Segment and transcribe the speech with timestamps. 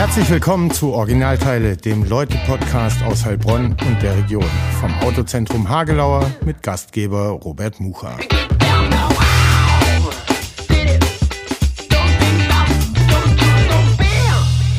[0.00, 4.46] Herzlich willkommen zu Originalteile, dem Leute-Podcast aus Heilbronn und der Region.
[4.80, 8.16] Vom Autozentrum Hagelauer mit Gastgeber Robert Mucha.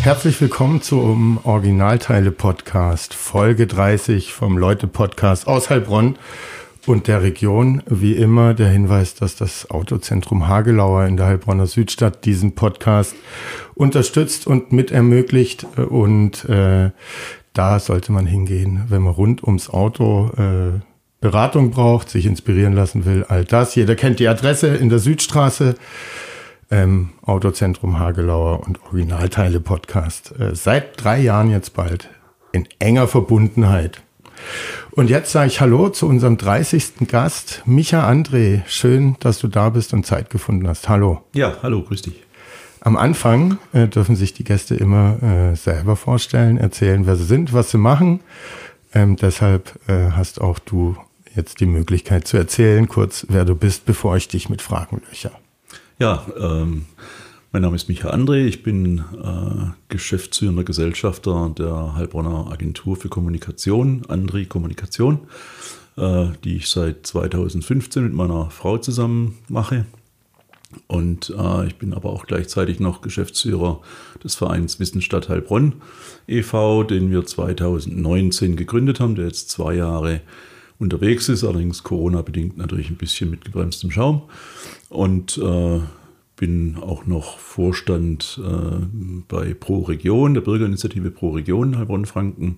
[0.01, 6.17] Herzlich willkommen zum Originalteile-Podcast, Folge 30 vom Leute-Podcast aus Heilbronn
[6.87, 7.83] und der Region.
[7.87, 13.15] Wie immer der Hinweis, dass das Autozentrum Hagelauer in der Heilbronner Südstadt diesen Podcast
[13.75, 15.65] unterstützt und mit ermöglicht.
[15.77, 16.91] Und äh,
[17.53, 20.79] da sollte man hingehen, wenn man rund ums Auto äh,
[21.19, 23.75] Beratung braucht, sich inspirieren lassen will, all das.
[23.75, 25.75] Jeder kennt die Adresse in der Südstraße
[26.71, 30.33] ähm, Autozentrum Hagelauer und Originalteile Podcast.
[30.39, 32.09] Äh, seit drei Jahren jetzt bald
[32.53, 34.01] in enger Verbundenheit.
[34.91, 37.07] Und jetzt sage ich Hallo zu unserem 30.
[37.07, 38.61] Gast, Micha André.
[38.67, 40.89] Schön, dass du da bist und Zeit gefunden hast.
[40.89, 41.21] Hallo.
[41.33, 42.23] Ja, hallo, grüß dich.
[42.81, 47.53] Am Anfang äh, dürfen sich die Gäste immer äh, selber vorstellen, erzählen, wer sie sind,
[47.53, 48.21] was sie machen.
[48.93, 50.97] Ähm, deshalb äh, hast auch du
[51.35, 55.31] jetzt die Möglichkeit zu erzählen, kurz, wer du bist, bevor ich dich mit Fragen löcher.
[55.99, 56.85] Ja, ähm,
[57.51, 64.03] mein Name ist Micha André, ich bin äh, geschäftsführender Gesellschafter der Heilbronner Agentur für Kommunikation,
[64.07, 65.19] Andri Kommunikation,
[65.97, 69.85] äh, die ich seit 2015 mit meiner Frau zusammen mache.
[70.87, 73.81] Und äh, ich bin aber auch gleichzeitig noch Geschäftsführer
[74.23, 75.81] des Vereins Wissensstadt Heilbronn
[76.27, 80.21] e.V., den wir 2019 gegründet haben, der jetzt zwei Jahre
[80.79, 84.21] unterwegs ist, allerdings Corona-bedingt natürlich ein bisschen mit gebremstem Schaum.
[84.87, 85.81] Und äh,
[86.41, 88.83] bin auch noch Vorstand äh,
[89.27, 92.57] bei Pro Region, der Bürgerinitiative Pro Region Heilbronn-Franken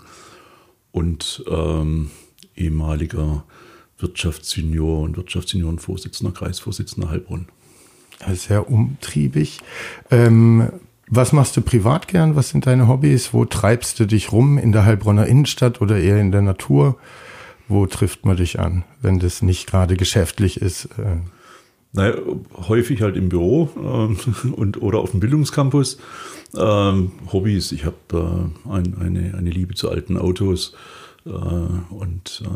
[0.94, 2.10] und ähm,
[2.56, 3.44] ehemaliger
[3.98, 7.50] Wirtschaftsjunior und Wirtschaftsjuniorenvorsitzender, Kreisvorsitzender Heilbronn.
[8.32, 9.60] Sehr umtriebig.
[10.10, 10.70] Ähm,
[11.10, 12.38] was machst du privat gern?
[12.38, 13.34] Was sind deine Hobbys?
[13.34, 14.58] Wo treibst du dich rum?
[14.58, 16.96] In der Heilbronner Innenstadt oder eher in der Natur?
[17.68, 20.86] Wo trifft man dich an, wenn das nicht gerade geschäftlich ist?
[20.98, 21.18] Äh,
[21.94, 22.16] naja,
[22.68, 26.00] häufig halt im Büro äh, und, oder auf dem Bildungscampus.
[26.56, 27.96] Ähm, Hobbys, ich habe
[28.66, 30.76] äh, ein, eine, eine Liebe zu alten Autos
[31.26, 32.48] äh, und äh,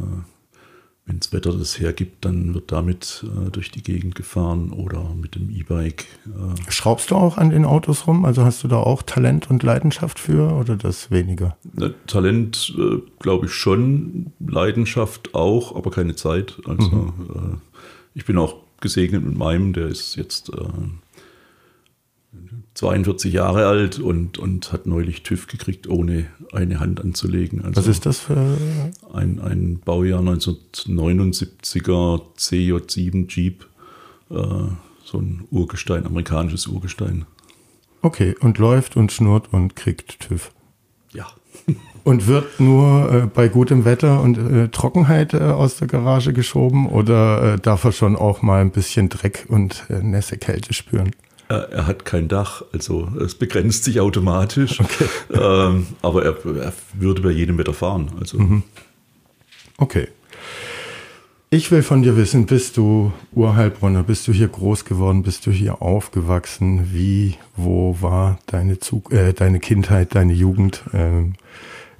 [1.05, 5.35] wenn das Wetter das hergibt, dann wird damit äh, durch die Gegend gefahren oder mit
[5.35, 6.05] dem E-Bike.
[6.25, 6.71] Äh.
[6.71, 8.25] Schraubst du auch an den Autos rum?
[8.25, 11.55] Also hast du da auch Talent und Leidenschaft für oder das weniger?
[11.73, 12.75] Ne, Talent
[13.19, 16.57] glaube ich schon, Leidenschaft auch, aber keine Zeit.
[16.67, 17.61] Also mhm.
[18.13, 20.67] ich bin auch gesegnet mit meinem, der ist jetzt äh,
[22.73, 27.65] 42 Jahre alt und, und hat neulich TÜV gekriegt, ohne eine Hand anzulegen.
[27.65, 28.55] Also Was ist das für?
[29.13, 33.65] Ein, ein Baujahr 1979er CJ7 Jeep,
[34.29, 34.35] äh,
[35.03, 37.25] so ein Urgestein, amerikanisches Urgestein.
[38.03, 40.51] Okay, und läuft und schnurrt und kriegt TÜV.
[41.13, 41.25] Ja.
[42.07, 46.87] Und wird nur äh, bei gutem Wetter und äh, Trockenheit äh, aus der Garage geschoben
[46.87, 51.11] oder äh, darf er schon auch mal ein bisschen Dreck und äh, nässe Kälte spüren?
[51.49, 54.79] Er hat kein Dach, also es begrenzt sich automatisch.
[54.79, 55.05] Okay.
[55.33, 58.09] Ähm, aber er, er, würde bei jedem Wetter fahren.
[58.17, 58.39] Also.
[58.39, 58.63] Mhm.
[59.77, 60.07] Okay.
[61.49, 65.51] Ich will von dir wissen, bist du Urheilbronner, bist du hier groß geworden, bist du
[65.51, 66.87] hier aufgewachsen?
[66.93, 70.83] Wie, wo war deine, Zug äh, deine Kindheit, deine Jugend?
[70.93, 71.33] Ähm,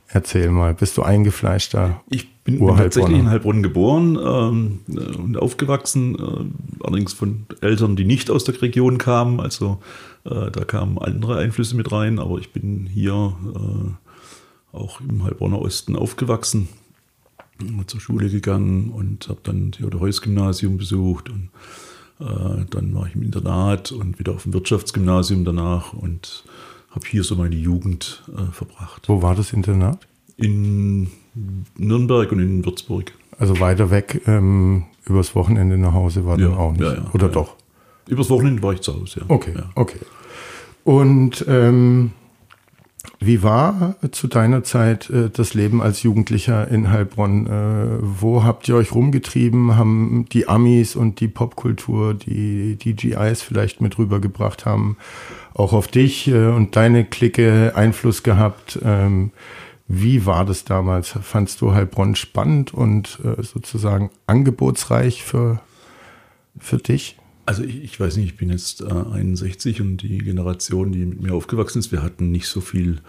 [0.09, 2.01] Erzähl mal, bist du eingefleischter?
[2.09, 4.79] Ich bin, bin tatsächlich in Heilbronn geboren ähm,
[5.17, 9.41] und aufgewachsen, äh, allerdings von Eltern, die nicht aus der Region kamen.
[9.41, 9.79] Also
[10.23, 15.59] äh, da kamen andere Einflüsse mit rein, aber ich bin hier äh, auch im Heilbronner
[15.59, 16.69] Osten aufgewachsen,
[17.87, 21.49] zur Schule gegangen und habe dann Theodor-Heuss-Gymnasium besucht und
[22.19, 26.43] äh, dann war ich im Internat und wieder auf dem Wirtschaftsgymnasium danach und
[26.89, 29.07] habe hier so meine Jugend äh, verbracht.
[29.07, 30.07] Wo war das Internat?
[30.37, 31.09] In
[31.77, 33.13] Nürnberg und in Würzburg.
[33.39, 36.81] Also weiter weg, ähm, übers Wochenende nach Hause war ja, dann auch nicht.
[36.81, 37.55] Ja, ja, Oder doch?
[38.07, 39.25] Übers Wochenende war ich zu Hause, ja.
[39.27, 39.99] Okay, okay.
[40.83, 42.11] Und ähm,
[43.19, 47.47] wie war zu deiner Zeit äh, das Leben als Jugendlicher in Heilbronn?
[47.47, 49.75] Äh, wo habt ihr euch rumgetrieben?
[49.75, 54.97] Haben die Amis und die Popkultur, die die GIs vielleicht mit rübergebracht haben,
[55.53, 58.79] auch auf dich äh, und deine Clique Einfluss gehabt?
[58.83, 59.31] Ähm,
[59.87, 61.09] wie war das damals?
[61.21, 65.61] Fandst du Heilbronn spannend und äh, sozusagen angebotsreich für,
[66.59, 67.17] für dich?
[67.47, 71.21] Also ich, ich, weiß nicht, ich bin jetzt äh, 61 und die Generation, die mit
[71.21, 72.99] mir aufgewachsen ist, wir hatten nicht so viel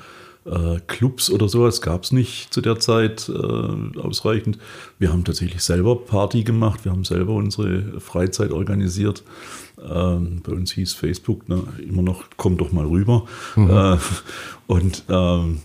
[0.45, 4.59] äh, Clubs oder sowas gab es nicht zu der Zeit äh, ausreichend.
[5.01, 9.25] Wir haben tatsächlich selber Party gemacht, wir haben selber unsere Freizeit organisiert.
[9.83, 13.25] Ähm, bei uns hieß Facebook ne, immer noch, komm doch mal rüber.
[13.57, 13.71] Mhm.
[13.71, 13.97] Äh,
[14.69, 15.63] und ähm,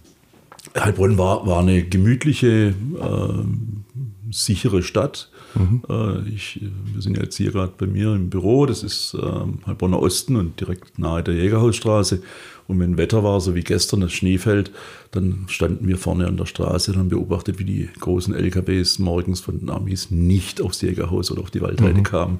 [0.75, 5.29] Heilbronn war, war eine gemütliche, äh, sichere Stadt.
[5.55, 5.83] Mhm.
[5.89, 10.01] Äh, ich, wir sind jetzt hier gerade bei mir im Büro, das ist äh, Heilbronner
[10.01, 12.21] Osten und direkt nahe der Jägerhausstraße.
[12.67, 14.71] Und wenn Wetter war, so wie gestern, das Schnee fällt,
[15.11, 19.41] dann standen wir vorne an der Straße und haben beobachtet, wie die großen LKWs morgens
[19.41, 22.03] von den Amis nicht aufs Jägerhaus oder auf die Waldheide mhm.
[22.03, 22.39] kamen.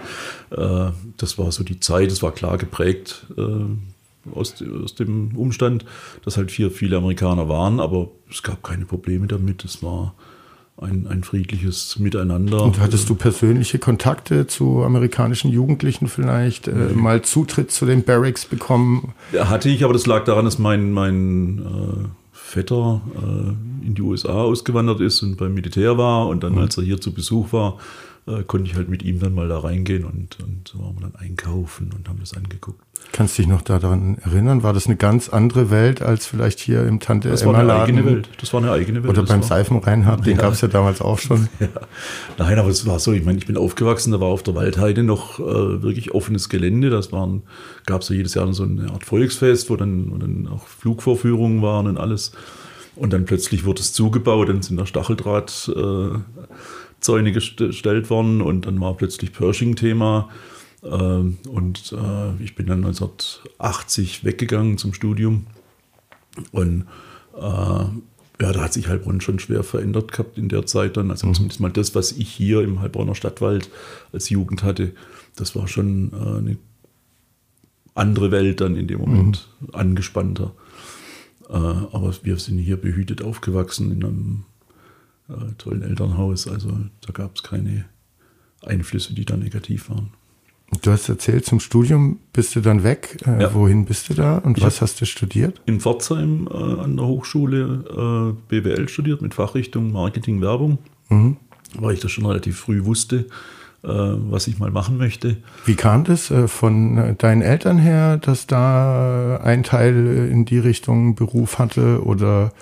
[0.52, 5.86] Äh, das war so die Zeit, das war klar geprägt äh, aus, aus dem Umstand,
[6.24, 9.66] dass halt hier viele Amerikaner waren, aber es gab keine Probleme damit.
[9.66, 10.16] Es war
[10.82, 12.64] ein, ein friedliches Miteinander.
[12.64, 16.68] Und hattest du persönliche Kontakte zu amerikanischen Jugendlichen vielleicht?
[16.68, 17.02] Äh, mhm.
[17.02, 19.14] Mal Zutritt zu den Barracks bekommen?
[19.38, 24.42] Hatte ich, aber das lag daran, dass mein, mein äh, Vetter äh, in die USA
[24.42, 26.28] ausgewandert ist und beim Militär war.
[26.28, 26.60] Und dann, mhm.
[26.60, 27.78] als er hier zu Besuch war,
[28.28, 31.02] äh, konnte ich halt mit ihm dann mal da reingehen und, und so waren wir
[31.02, 32.80] dann einkaufen und haben das angeguckt.
[33.12, 34.64] Kannst du dich noch daran erinnern?
[34.64, 38.06] War das eine ganz andere Welt als vielleicht hier im Tante das war eine eigene
[38.06, 38.30] Welt.
[38.40, 39.12] Das war eine eigene Welt.
[39.12, 40.42] Oder das beim Seifenreinhard, den ja.
[40.42, 41.48] gab es ja damals auch schon.
[41.60, 41.68] Ja.
[42.38, 45.04] Nein, aber es war so, ich meine, ich bin aufgewachsen, da war auf der Waldheide
[45.04, 46.90] noch äh, wirklich offenes Gelände.
[46.90, 47.44] Das waren,
[47.86, 51.62] gab es ja jedes Jahr so eine Art Volksfest, wo dann, wo dann auch Flugvorführungen
[51.62, 52.32] waren und alles.
[52.96, 56.24] Und dann plötzlich wurde es zugebaut, dann sind da Stacheldrahtzäune
[57.30, 60.30] äh, gestellt worden und dann war plötzlich Pershing-Thema.
[60.84, 65.48] Ähm, und äh, ich bin dann 1980 weggegangen zum Studium.
[66.52, 66.86] Und
[67.36, 71.10] äh, ja, da hat sich Heilbronn schon schwer verändert gehabt in der Zeit dann.
[71.10, 71.34] Also mhm.
[71.34, 73.70] zumindest mal das, was ich hier im Heilbronner Stadtwald
[74.12, 74.94] als Jugend hatte,
[75.36, 76.58] das war schon eine
[77.96, 79.70] andere Welt dann in dem Moment, mhm.
[79.74, 80.54] angespannter.
[81.50, 84.44] Äh, aber wir sind hier behütet aufgewachsen in einem
[85.30, 86.48] äh, tollen Elternhaus.
[86.48, 87.86] Also da gab es keine
[88.62, 90.12] Einflüsse, die da negativ waren.
[90.82, 93.18] Du hast erzählt, zum Studium bist du dann weg.
[93.26, 93.54] Äh, ja.
[93.54, 95.62] Wohin bist du da und ich was hast du studiert?
[95.66, 100.80] In Pforzheim äh, an der Hochschule äh, BWL studiert mit Fachrichtung Marketing, Werbung,
[101.10, 101.38] mhm.
[101.78, 103.28] weil ich das schon relativ früh wusste,
[103.84, 105.38] was ich mal machen möchte.
[105.66, 110.60] Wie kam das äh, von äh, deinen Eltern her, dass da ein Teil in die
[110.60, 112.54] Richtung Beruf hatte oder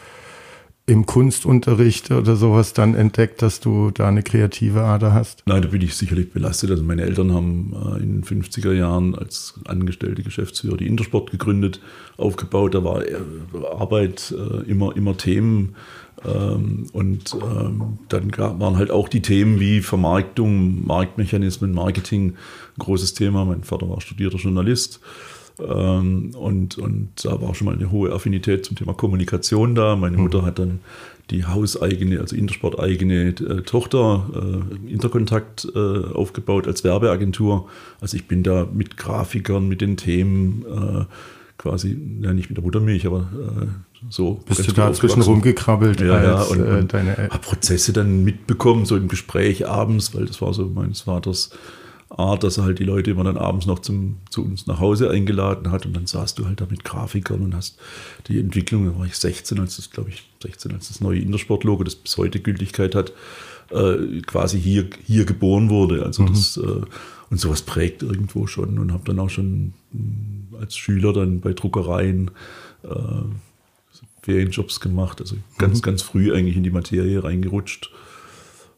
[0.88, 5.44] im Kunstunterricht oder sowas dann entdeckt, dass du da eine kreative Ader hast?
[5.46, 6.72] Nein, da bin ich sicherlich belastet.
[6.72, 11.80] Also meine Eltern haben äh, in den 50er Jahren als angestellte Geschäftsführer die Intersport gegründet,
[12.18, 12.74] aufgebaut.
[12.74, 13.16] Da war äh,
[13.72, 15.76] Arbeit äh, immer, immer Themen.
[16.26, 23.14] Ähm, und ähm, dann waren halt auch die Themen wie Vermarktung, Marktmechanismen, Marketing ein großes
[23.14, 23.46] Thema.
[23.46, 25.00] Mein Vater war studierter Journalist.
[25.60, 29.96] Ähm, und, und da war schon mal eine hohe Affinität zum Thema Kommunikation da.
[29.96, 30.24] Meine mhm.
[30.24, 30.80] Mutter hat dann
[31.30, 35.80] die hauseigene, also Intersport-eigene äh, Tochter äh, Interkontakt äh,
[36.14, 37.70] aufgebaut als Werbeagentur.
[38.00, 41.06] Also ich bin da mit Grafikern, mit den Themen äh,
[41.62, 43.30] quasi, ja nicht mit der Muttermilch, aber
[43.62, 43.68] äh,
[44.10, 44.42] so.
[44.48, 46.02] Bist du da zwischen rumgekrabbelt?
[46.02, 50.26] Ja, ja, und, äh, und deine habe Prozesse dann mitbekommen, so im Gespräch abends, weil
[50.26, 51.52] das war so meines Vaters
[52.10, 55.10] Art, dass er halt die Leute immer dann abends noch zum, zu uns nach Hause
[55.10, 57.78] eingeladen hat und dann saßt du halt da mit Grafikern und hast
[58.28, 61.84] die Entwicklung, da war ich 16, als das, glaube ich, 16, als das neue Intersport-Logo,
[61.84, 63.14] das bis heute Gültigkeit hat,
[63.70, 66.06] äh, quasi hier, hier geboren wurde.
[66.06, 66.28] Also mhm.
[66.30, 66.82] das, äh,
[67.30, 69.74] und sowas prägt irgendwo schon und habe dann auch schon
[70.60, 72.32] als Schüler dann bei Druckereien
[72.84, 72.88] äh,
[74.22, 75.82] Ferienjobs gemacht, also ganz, mhm.
[75.84, 77.92] ganz früh eigentlich in die Materie reingerutscht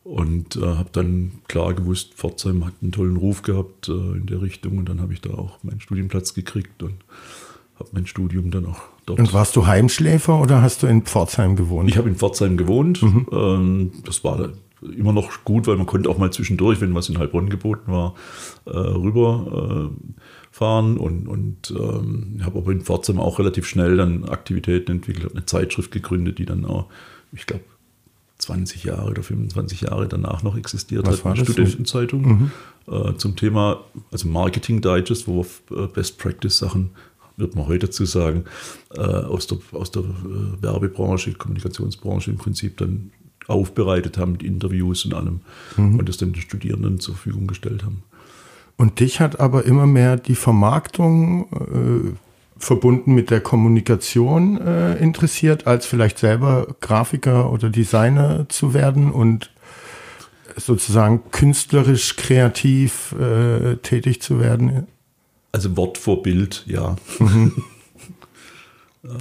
[0.04, 4.42] und äh, habe dann klar gewusst, Pforzheim hat einen tollen Ruf gehabt äh, in der
[4.42, 4.78] Richtung.
[4.78, 6.96] Und dann habe ich da auch meinen Studienplatz gekriegt und
[7.80, 9.20] habe mein Studium dann auch dort.
[9.20, 11.90] Und warst du Heimschläfer oder hast du in Pforzheim gewohnt?
[11.90, 13.02] Ich habe in Pforzheim gewohnt.
[13.02, 13.28] Mhm.
[13.32, 14.50] Ähm, das war
[14.82, 18.16] immer noch gut, weil man konnte auch mal zwischendurch, wenn was in Heilbronn geboten war,
[18.66, 18.72] äh,
[20.54, 20.98] rüberfahren.
[20.98, 25.46] und und ähm, habe aber in Pforzheim auch relativ schnell dann Aktivitäten entwickelt, habe eine
[25.46, 26.88] Zeitschrift gegründet, die dann auch,
[27.32, 27.64] ich glaube,
[28.40, 32.52] 20 Jahre oder 25 Jahre danach noch existiert Was hat, eine Studentenzeitung mhm.
[32.88, 33.82] äh, zum Thema,
[34.12, 36.92] also Marketing Digest, wo wir äh, Best Practice Sachen,
[37.38, 38.44] wird man heute dazu sagen,
[38.96, 43.12] äh, aus der, aus der äh, Werbebranche, Kommunikationsbranche im Prinzip dann
[43.48, 45.42] aufbereitet haben mit Interviews und allem
[45.78, 46.00] mhm.
[46.00, 48.04] und das dann den Studierenden zur Verfügung gestellt haben.
[48.78, 52.18] Und dich hat aber immer mehr die Vermarktung äh,
[52.58, 59.52] verbunden mit der Kommunikation äh, interessiert, als vielleicht selber Grafiker oder Designer zu werden und
[60.56, 64.88] sozusagen künstlerisch kreativ äh, tätig zu werden?
[65.52, 66.96] Also Wort vor Bild, ja.
[67.20, 67.54] Mhm.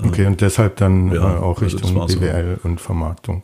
[0.07, 2.69] Okay, und deshalb dann ja, äh, auch also Richtung also BWL so.
[2.69, 3.43] und Vermarktung.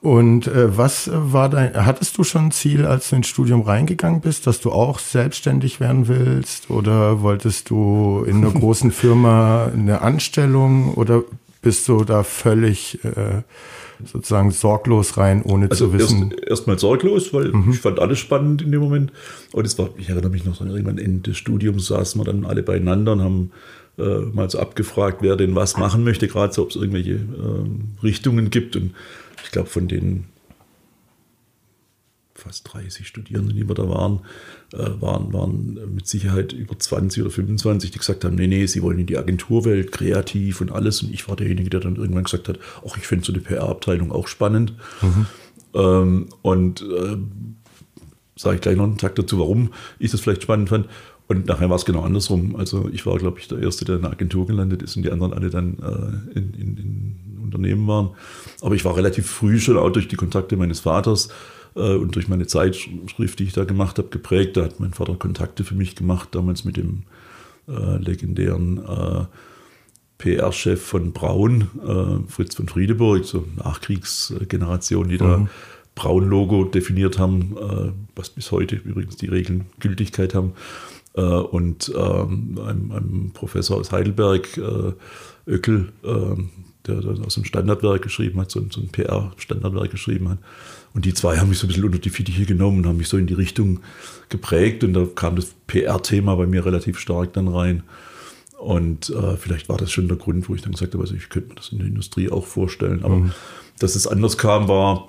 [0.00, 4.20] Und äh, was war dein, hattest du schon ein Ziel, als du ins Studium reingegangen
[4.20, 6.70] bist, dass du auch selbstständig werden willst?
[6.70, 10.94] Oder wolltest du in einer großen Firma eine Anstellung?
[10.94, 11.24] Oder
[11.62, 13.42] bist du da völlig äh,
[14.04, 16.30] sozusagen sorglos rein, ohne also zu wissen?
[16.30, 17.72] Erst, erstmal sorglos, weil mhm.
[17.72, 19.12] ich fand alles spannend in dem Moment.
[19.52, 22.62] Und es war, ich erinnere mich noch, irgendwann Ende des Studiums saßen wir dann alle
[22.62, 23.50] beieinander und haben
[23.98, 28.02] äh, mal so abgefragt, wer denn was machen möchte, gerade so, ob es irgendwelche äh,
[28.04, 28.76] Richtungen gibt.
[28.76, 28.92] Und
[29.44, 30.26] ich glaube, von den
[32.38, 34.20] fast 30 Studierenden, die wir da waren,
[34.72, 38.82] äh, waren, waren mit Sicherheit über 20 oder 25, die gesagt haben, nee, nee, sie
[38.82, 41.02] wollen in die Agenturwelt, kreativ und alles.
[41.02, 44.12] Und ich war derjenige, der dann irgendwann gesagt hat, ach, ich finde so eine PR-Abteilung
[44.12, 44.74] auch spannend.
[45.02, 45.26] Mhm.
[45.74, 47.16] Ähm, und äh,
[48.36, 50.88] sage ich gleich noch einen Tag dazu, warum ich das vielleicht spannend fand.
[51.28, 52.56] Und nachher war es genau andersrum.
[52.56, 55.10] Also ich war, glaube ich, der Erste, der in der Agentur gelandet ist und die
[55.10, 58.10] anderen alle dann äh, in, in, in, Unternehmen waren.
[58.60, 61.28] Aber ich war relativ früh schon auch durch die Kontakte meines Vaters
[61.76, 64.56] äh, und durch meine Zeitschrift, die ich da gemacht habe, geprägt.
[64.56, 67.04] Da hat mein Vater Kontakte für mich gemacht, damals mit dem
[67.68, 69.24] äh, legendären äh,
[70.18, 75.18] PR-Chef von Braun, äh, Fritz von Friedeburg, so Nachkriegsgeneration, die mhm.
[75.18, 75.48] da
[75.94, 80.52] Braun-Logo definiert haben, äh, was bis heute übrigens die Regeln Gültigkeit haben.
[81.14, 86.50] Äh, und ähm, einem, einem, Professor aus Heidelberg, äh, Öckel, ähm,
[86.86, 90.38] der aus dem Standardwerk geschrieben hat, so, so ein PR-Standardwerk geschrieben hat.
[90.94, 93.08] Und die zwei haben mich so ein bisschen unter die Fittiche genommen und haben mich
[93.08, 93.80] so in die Richtung
[94.28, 94.84] geprägt.
[94.84, 97.82] Und da kam das PR-Thema bei mir relativ stark dann rein.
[98.58, 101.28] Und äh, vielleicht war das schon der Grund, wo ich dann gesagt habe, also ich
[101.28, 103.04] könnte mir das in der Industrie auch vorstellen.
[103.04, 103.32] Aber mhm.
[103.78, 105.08] dass es anders kam, war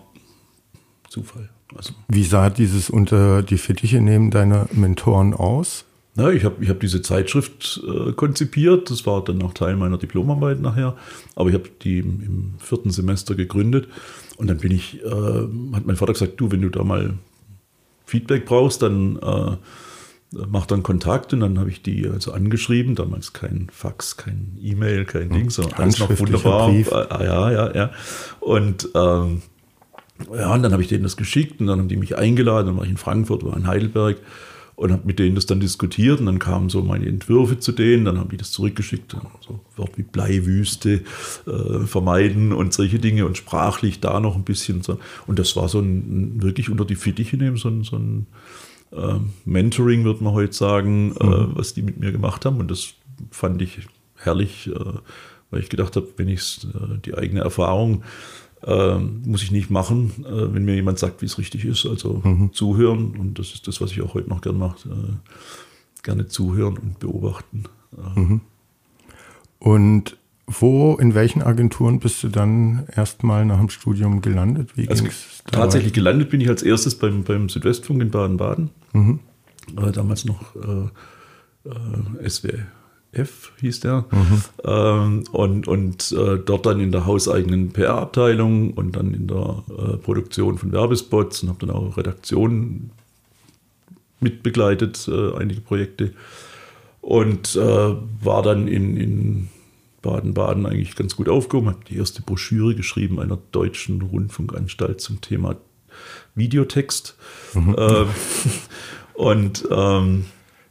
[1.09, 1.49] Zufall.
[1.75, 1.93] Also.
[2.07, 5.85] Wie sah dieses unter die Fittiche nehmen deiner Mentoren aus?
[6.19, 9.97] Na, ich habe ich hab diese Zeitschrift äh, konzipiert, das war dann auch Teil meiner
[9.97, 10.97] Diplomarbeit nachher,
[11.35, 13.87] aber ich habe die im, im, vierten Semester gegründet
[14.35, 17.13] und dann bin ich, äh, hat mein Vater gesagt, du, wenn du da mal
[18.05, 19.55] Feedback brauchst, dann äh,
[20.45, 25.05] mach dann Kontakt und dann habe ich die also angeschrieben, damals kein Fax, kein E-Mail,
[25.05, 25.33] kein hm.
[25.37, 26.69] Ding, sondern alles noch wunderbar.
[26.69, 26.91] Brief.
[26.91, 27.91] Ah, ja, ja, ja.
[28.41, 29.41] Und ähm,
[30.35, 32.77] ja, und dann habe ich denen das geschickt und dann haben die mich eingeladen, dann
[32.77, 34.17] war ich in Frankfurt, war in Heidelberg
[34.79, 38.05] und habe mit denen das dann diskutiert und dann kamen so meine Entwürfe zu denen,
[38.05, 39.13] dann haben die das zurückgeschickt,
[39.45, 41.01] so Wort wie Bleiwüste
[41.45, 44.97] äh, vermeiden und solche Dinge und sprachlich da noch ein bisschen so.
[45.27, 48.27] Und das war so ein, wirklich unter die Fittiche nehmen, so ein, so ein
[48.93, 51.33] äh, Mentoring, würde man heute sagen, äh, mhm.
[51.33, 52.93] äh, was die mit mir gemacht haben und das
[53.31, 53.79] fand ich
[54.15, 54.93] herrlich, äh,
[55.51, 58.03] weil ich gedacht habe, wenn ich äh, die eigene Erfahrung
[58.65, 61.85] ähm, muss ich nicht machen, äh, wenn mir jemand sagt, wie es richtig ist.
[61.85, 62.53] Also mhm.
[62.53, 64.89] zuhören und das ist das, was ich auch heute noch gerne mache.
[64.89, 67.63] Äh, gerne zuhören und beobachten.
[68.15, 68.41] Mhm.
[69.59, 74.75] Und wo, in welchen Agenturen bist du dann erstmal nach dem Studium gelandet?
[74.75, 75.05] Wie also
[75.45, 78.69] tatsächlich gelandet bin ich als erstes beim, beim Südwestfunk in Baden-Baden.
[78.93, 79.19] Mhm.
[79.77, 82.53] Äh, damals noch äh, äh, SW,
[83.11, 84.05] F hieß der.
[84.11, 84.43] Mhm.
[84.63, 89.97] Ähm, und und äh, dort dann in der hauseigenen PR-Abteilung und dann in der äh,
[89.97, 92.91] Produktion von Werbespots und habe dann auch Redaktion
[94.19, 96.13] mitbegleitet, äh, einige Projekte.
[97.01, 99.47] Und äh, war dann in, in
[100.01, 105.55] Baden-Baden eigentlich ganz gut aufgehoben, habe die erste Broschüre geschrieben einer deutschen Rundfunkanstalt zum Thema
[106.35, 107.15] Videotext.
[107.53, 107.75] Mhm.
[107.77, 108.07] Ähm,
[109.13, 110.25] und ähm,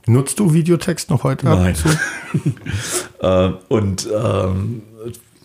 [0.08, 1.46] Nutzt du Videotext noch heute?
[1.46, 1.76] Nein.
[3.20, 4.82] äh, und ähm,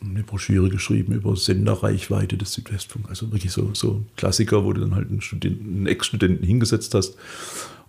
[0.02, 3.10] eine Broschüre geschrieben über Senderreichweite des Südwestfunk.
[3.10, 7.16] Also wirklich so, so Klassiker, wo du dann halt einen, einen Ex-Studenten hingesetzt hast.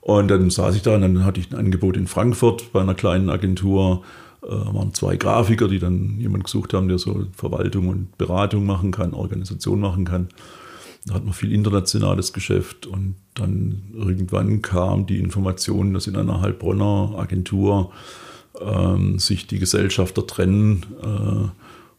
[0.01, 2.95] Und dann saß ich da und dann hatte ich ein Angebot in Frankfurt bei einer
[2.95, 4.03] kleinen Agentur.
[4.43, 8.91] Äh, waren zwei Grafiker, die dann jemanden gesucht haben, der so Verwaltung und Beratung machen
[8.91, 10.29] kann, Organisation machen kann.
[11.07, 16.41] Da hat man viel internationales Geschäft und dann irgendwann kam die Information, dass in einer
[16.41, 17.93] Heilbronner Agentur
[18.61, 21.49] ähm, sich die Gesellschafter trennen äh,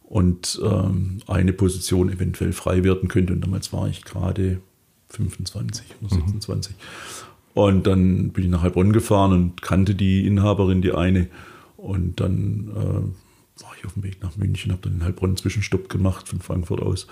[0.08, 3.32] und ähm, eine Position eventuell frei werden könnte.
[3.32, 4.60] Und damals war ich gerade
[5.10, 6.74] 25 oder 26.
[6.74, 6.80] Mhm.
[7.54, 11.28] Und dann bin ich nach Heilbronn gefahren und kannte die Inhaberin, die eine.
[11.76, 15.36] Und dann äh, war ich auf dem Weg nach München, habe dann in Heilbronn einen
[15.36, 17.06] Zwischenstopp gemacht von Frankfurt aus.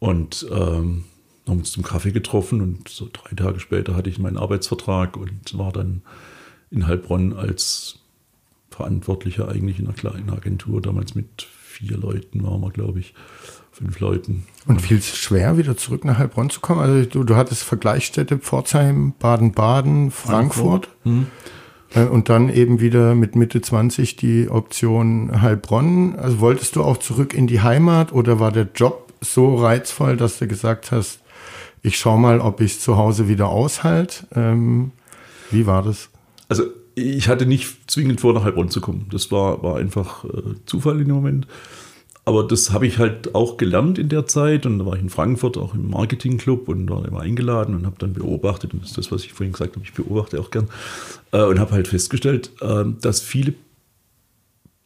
[0.00, 1.04] Und ähm,
[1.46, 5.56] haben uns zum Kaffee getroffen und so drei Tage später hatte ich meinen Arbeitsvertrag und
[5.56, 6.02] war dann
[6.70, 7.98] in Heilbronn als
[8.70, 13.14] Verantwortlicher eigentlich in einer kleinen Agentur, damals mit vier Leuten waren wir, glaube ich,
[13.72, 14.44] fünf Leuten.
[14.66, 16.80] Und fiel es schwer, wieder zurück nach Heilbronn zu kommen?
[16.80, 20.86] Also du, du hattest Vergleichsstätte Pforzheim, Baden-Baden, Frankfurt.
[20.86, 20.88] Frankfurt.
[21.04, 21.26] Hm.
[21.94, 26.16] Äh, und dann eben wieder mit Mitte 20 die Option Heilbronn.
[26.16, 30.38] Also wolltest du auch zurück in die Heimat oder war der Job so reizvoll, dass
[30.38, 31.20] du gesagt hast,
[31.82, 34.26] ich schau mal, ob ich es zu Hause wieder aushalte?
[34.34, 34.92] Ähm,
[35.50, 36.10] wie war das?
[36.48, 39.06] Also ich hatte nicht zwingend vor, nach Heilbronn zu kommen.
[39.10, 41.46] Das war, war einfach äh, Zufall in dem Moment.
[42.24, 45.08] Aber das habe ich halt auch gelernt in der Zeit und da war ich in
[45.08, 48.98] Frankfurt auch im Marketingclub und war immer eingeladen und habe dann beobachtet, und das ist
[48.98, 50.68] das, was ich vorhin gesagt habe, ich beobachte auch gern,
[51.32, 53.54] äh, und habe halt festgestellt, äh, dass viele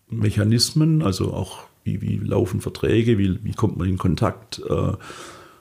[0.09, 4.93] Mechanismen, also auch wie, wie laufen Verträge, wie, wie kommt man in Kontakt, äh,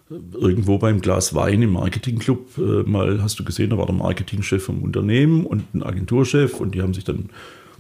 [0.10, 4.64] irgendwo beim Glas Wein im Marketingclub äh, mal hast du gesehen, da war der Marketingchef
[4.64, 7.30] vom Unternehmen und ein Agenturchef und die haben sich dann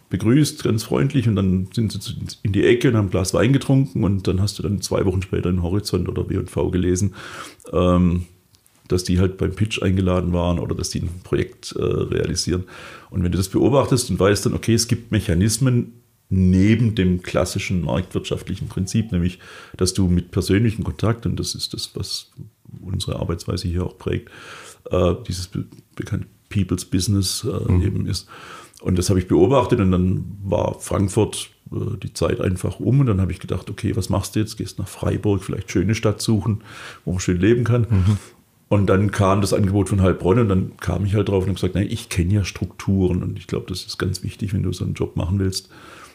[0.09, 3.51] begrüßt, ganz freundlich und dann sind sie in die Ecke und haben ein Glas Wein
[3.51, 7.15] getrunken und dann hast du dann zwei Wochen später in Horizont oder W&V gelesen,
[7.71, 8.25] ähm,
[8.87, 12.65] dass die halt beim Pitch eingeladen waren oder dass die ein Projekt äh, realisieren.
[13.09, 16.02] Und wenn du das beobachtest und weißt dann, okay, es gibt Mechanismen
[16.33, 19.39] neben dem klassischen marktwirtschaftlichen Prinzip, nämlich,
[19.77, 22.31] dass du mit persönlichem Kontakt, und das ist das, was
[22.81, 24.29] unsere Arbeitsweise hier auch prägt,
[24.89, 25.49] äh, dieses
[25.95, 27.81] bekannte People's Business äh, mhm.
[27.81, 28.27] eben ist,
[28.81, 33.05] und das habe ich beobachtet und dann war Frankfurt äh, die Zeit einfach um und
[33.05, 34.57] dann habe ich gedacht, okay, was machst du jetzt?
[34.57, 36.61] Gehst nach Freiburg, vielleicht schöne Stadt suchen,
[37.05, 37.87] wo man schön leben kann.
[37.89, 38.17] Mhm.
[38.67, 41.53] Und dann kam das Angebot von Heilbronn und dann kam ich halt drauf und habe
[41.53, 44.73] gesagt, nein, ich kenne ja Strukturen und ich glaube, das ist ganz wichtig, wenn du
[44.73, 45.69] so einen Job machen willst,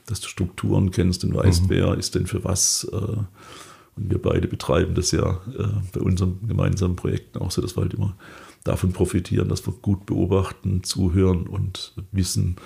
[0.08, 1.70] dass du Strukturen kennst und weißt, mhm.
[1.70, 2.88] wer ist denn für was.
[2.92, 7.76] Äh, und wir beide betreiben das ja äh, bei unseren gemeinsamen Projekten auch so, dass
[7.76, 8.16] wir halt immer
[8.64, 12.56] davon profitieren, dass wir gut beobachten, zuhören und wissen,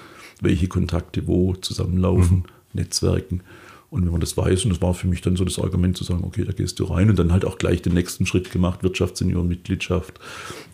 [0.40, 2.44] welche Kontakte wo zusammenlaufen, mhm.
[2.74, 3.42] Netzwerken.
[3.90, 6.04] Und wenn man das weiß, und das war für mich dann so das Argument zu
[6.04, 8.82] sagen, okay, da gehst du rein und dann halt auch gleich den nächsten Schritt gemacht,
[8.82, 10.18] Wirtschaftssenioren-Mitgliedschaft,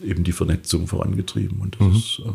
[0.01, 1.61] eben die Vernetzung vorangetrieben.
[1.61, 1.97] Und mhm.
[1.97, 2.31] ist, äh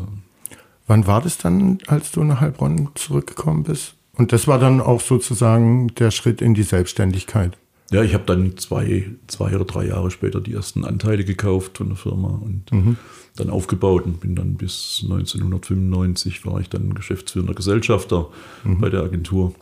[0.86, 3.94] Wann war das dann, als du nach Heilbronn zurückgekommen bist?
[4.16, 7.56] Und das war dann auch sozusagen der Schritt in die Selbstständigkeit.
[7.90, 11.88] Ja, ich habe dann zwei, zwei oder drei Jahre später die ersten Anteile gekauft von
[11.88, 12.96] der Firma und mhm.
[13.36, 18.30] dann aufgebaut und bin dann bis 1995 war ich dann geschäftsführender Gesellschafter
[18.64, 18.80] mhm.
[18.80, 19.54] bei der Agentur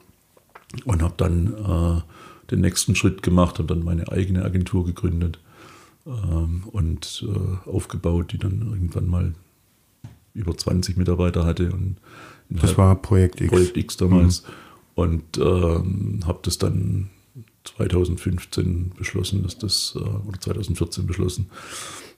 [0.85, 5.41] und habe dann äh, den nächsten Schritt gemacht, habe dann meine eigene Agentur gegründet
[6.07, 9.35] ähm, und äh, aufgebaut, die dann irgendwann mal
[10.35, 11.73] über 20 Mitarbeiter hatte.
[11.73, 11.97] Und
[12.61, 13.51] das war Projekt X.
[13.51, 14.43] Projekt X damals.
[14.43, 14.49] Mhm.
[14.95, 17.09] Und ähm, habe das dann
[17.65, 21.51] 2015 beschlossen, dass das, äh, oder 2014 beschlossen,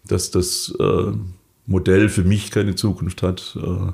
[0.07, 1.13] dass das äh,
[1.67, 3.93] Modell für mich keine Zukunft hat äh,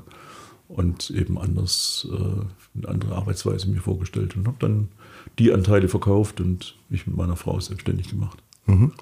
[0.67, 2.07] und eben anders,
[2.73, 4.87] eine andere Arbeitsweise mir vorgestellt und habe dann
[5.37, 8.41] die Anteile verkauft und mich mit meiner Frau selbstständig gemacht.
[8.67, 8.93] Mhm.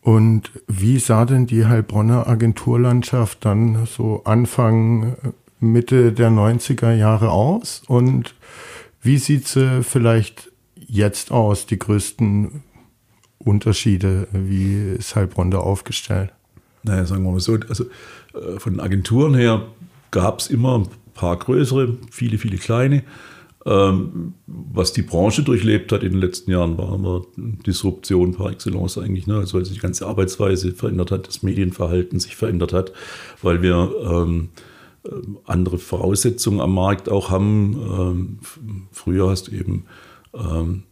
[0.00, 5.16] Und wie sah denn die Heilbronner Agenturlandschaft dann so Anfang,
[5.62, 7.82] Mitte der 90er Jahre aus?
[7.86, 8.34] Und
[9.00, 12.62] wie sieht sie vielleicht jetzt aus, die größten
[13.38, 14.28] Unterschiede?
[14.32, 16.32] Wie ist Heilbronn da aufgestellt?
[16.82, 17.84] Naja, sagen wir mal so, also
[18.34, 19.66] äh, von Agenturen her
[20.10, 23.04] gab es immer ein paar größere, viele, viele kleine.
[23.64, 28.98] Ähm, was die Branche durchlebt hat in den letzten Jahren, war immer Disruption par excellence
[28.98, 29.28] eigentlich.
[29.28, 29.36] Ne?
[29.36, 32.92] Also weil sich die ganze Arbeitsweise verändert hat, das Medienverhalten sich verändert hat,
[33.40, 34.71] weil wir ähm, äh,
[35.44, 38.38] andere Voraussetzungen am Markt auch haben.
[38.42, 39.84] Ähm, früher hast du eben
[40.34, 40.84] ähm,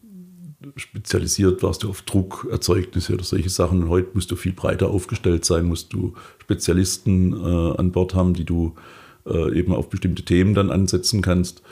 [0.76, 3.84] spezialisiert warst du auf Druckerzeugnisse oder solche Sachen.
[3.84, 8.34] Und heute musst du viel breiter aufgestellt sein, musst du Spezialisten äh, an Bord haben,
[8.34, 8.74] die du
[9.26, 11.62] äh, eben auf bestimmte Themen dann ansetzen kannst.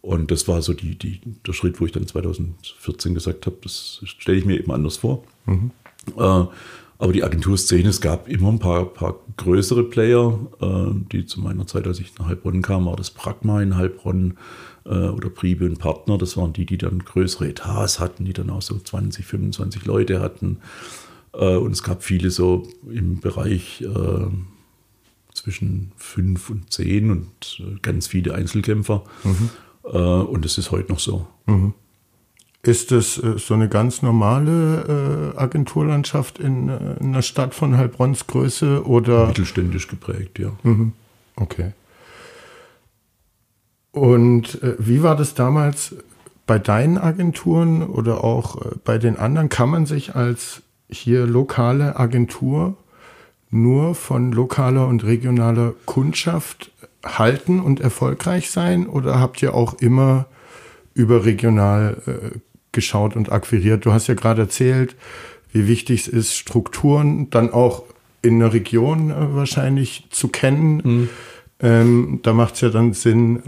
[0.00, 4.00] Und das war so die, die, der Schritt, wo ich dann 2014 gesagt habe, das
[4.04, 5.24] stelle ich mir eben anders vor.
[5.44, 5.72] Mhm.
[6.16, 6.44] Äh,
[7.00, 11.66] aber die Agenturszene, es gab immer ein paar, paar größere Player, äh, die zu meiner
[11.66, 14.36] Zeit, als ich nach Heilbronn kam, war das Pragma in Heilbronn
[14.84, 16.18] äh, oder Priebe und Partner.
[16.18, 20.20] Das waren die, die dann größere Etats hatten, die dann auch so 20, 25 Leute
[20.20, 20.58] hatten.
[21.32, 24.26] Äh, und es gab viele so im Bereich äh,
[25.32, 29.04] zwischen 5 und 10 und äh, ganz viele Einzelkämpfer.
[29.24, 29.50] Mhm.
[29.84, 31.26] Äh, und das ist heute noch so.
[31.46, 31.72] Mhm.
[32.62, 37.76] Ist es äh, so eine ganz normale äh, Agenturlandschaft in, äh, in, einer Stadt von
[37.76, 39.28] Heilbronns Größe oder?
[39.28, 40.52] Mittelständisch geprägt, ja.
[40.62, 40.92] Mhm.
[41.36, 41.72] Okay.
[43.92, 45.96] Und äh, wie war das damals
[46.46, 49.48] bei deinen Agenturen oder auch äh, bei den anderen?
[49.48, 52.76] Kann man sich als hier lokale Agentur
[53.50, 56.70] nur von lokaler und regionaler Kundschaft
[57.04, 58.86] halten und erfolgreich sein?
[58.86, 60.26] Oder habt ihr auch immer
[60.94, 62.38] überregional äh,
[62.72, 63.84] geschaut und akquiriert.
[63.84, 64.96] Du hast ja gerade erzählt,
[65.52, 67.84] wie wichtig es ist, Strukturen dann auch
[68.22, 70.82] in einer Region äh, wahrscheinlich zu kennen.
[70.84, 71.08] Mhm.
[71.60, 73.42] Ähm, da macht es ja dann Sinn,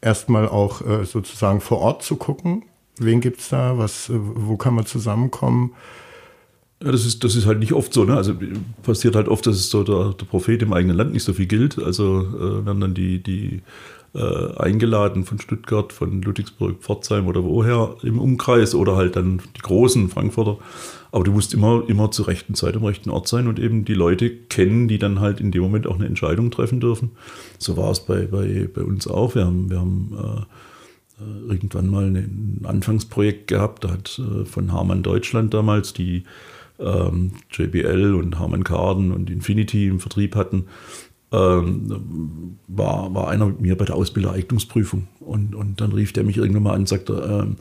[0.00, 2.64] erstmal auch äh, sozusagen vor Ort zu gucken.
[2.98, 3.78] Wen gibt es da?
[3.78, 5.72] Was, äh, wo kann man zusammenkommen?
[6.82, 8.04] Ja, das ist, das ist halt nicht oft so.
[8.04, 8.16] Ne?
[8.16, 8.34] Also
[8.82, 11.46] passiert halt oft, dass es so der, der Prophet im eigenen Land nicht so viel
[11.46, 11.78] gilt.
[11.78, 13.62] Also äh, werden dann die, die
[14.14, 19.60] äh, eingeladen von Stuttgart, von Ludwigsburg, Pforzheim oder woher im Umkreis oder halt dann die
[19.62, 20.58] großen Frankfurter.
[21.10, 23.94] Aber du musst immer, immer zur rechten Zeit am rechten Ort sein und eben die
[23.94, 27.12] Leute kennen, die dann halt in dem Moment auch eine Entscheidung treffen dürfen.
[27.58, 29.34] So war es bei, bei, bei uns auch.
[29.34, 34.72] Wir haben, wir haben äh, äh irgendwann mal ein Anfangsprojekt gehabt, da hat äh, von
[34.72, 36.24] Harman Deutschland damals die
[36.78, 40.66] ähm, JBL und Harman Kardon und Infinity im Vertrieb hatten,
[41.32, 45.08] ähm, war, war einer mit mir bei der Ausbildereignungsprüfung.
[45.20, 47.56] Und, und dann rief der mich irgendwann mal an und sagte, ähm,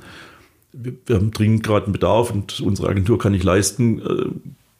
[0.71, 3.99] wir, wir, haben dringend gerade einen Bedarf und unsere Agentur kann nicht leisten.
[3.99, 4.25] Äh,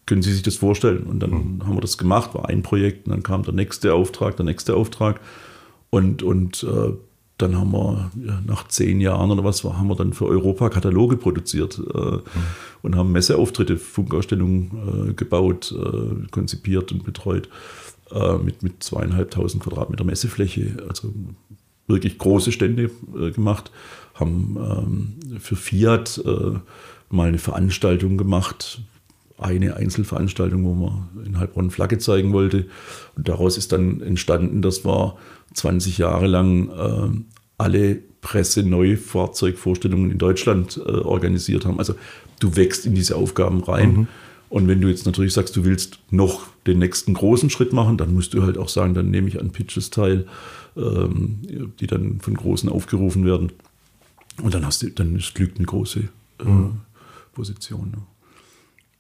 [0.06, 1.04] können Sie sich das vorstellen?
[1.04, 1.66] Und dann mhm.
[1.66, 4.76] haben wir das gemacht, war ein Projekt, und dann kam der nächste Auftrag, der nächste
[4.76, 5.20] Auftrag.
[5.90, 6.94] Und, und äh,
[7.38, 11.18] dann haben wir ja, nach zehn Jahren oder was haben wir dann für Europa Kataloge
[11.18, 12.22] produziert äh, mhm.
[12.84, 17.50] und haben Messeauftritte, Funkausstellungen äh, gebaut, äh, konzipiert und betreut
[18.14, 21.14] äh, mit, mit zweieinhalbtausend Quadratmeter Messefläche, also
[21.88, 23.72] wirklich große Stände äh, gemacht,
[24.14, 26.60] haben ähm, für Fiat äh,
[27.10, 28.82] mal eine Veranstaltung gemacht,
[29.38, 32.68] eine Einzelveranstaltung, wo man in Heilbronn Flagge zeigen wollte.
[33.16, 35.18] Und daraus ist dann entstanden, dass wir
[35.54, 37.10] 20 Jahre lang äh,
[37.58, 41.80] alle Presse-Neufahrzeugvorstellungen in Deutschland äh, organisiert haben.
[41.80, 41.96] Also
[42.40, 43.94] du wächst in diese Aufgaben rein.
[43.94, 44.08] Mhm.
[44.54, 48.14] Und wenn du jetzt natürlich sagst, du willst noch den nächsten großen Schritt machen, dann
[48.14, 50.28] musst du halt auch sagen, dann nehme ich an Pitches teil,
[50.78, 51.40] ähm,
[51.80, 53.52] die dann von Großen aufgerufen werden.
[54.44, 56.02] Und dann hast du, dann ist Glück eine große
[56.40, 56.82] äh, mhm.
[57.34, 57.94] Position.
[57.96, 58.04] Ja.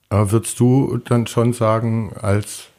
[0.10, 2.70] Aber würdest du dann schon sagen, als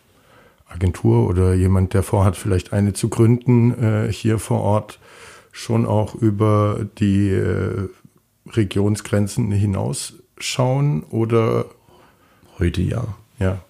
[0.67, 4.99] Agentur oder jemand, der vorhat, vielleicht eine zu gründen, äh, hier vor Ort
[5.53, 7.89] schon auch über die äh,
[8.51, 11.67] Regionsgrenzen hinausschauen oder
[12.59, 13.17] Heute ja.
[13.39, 13.63] Ja.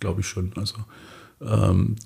[0.00, 0.52] Glaube ich schon.
[0.56, 0.76] Also
[1.40, 1.96] ähm,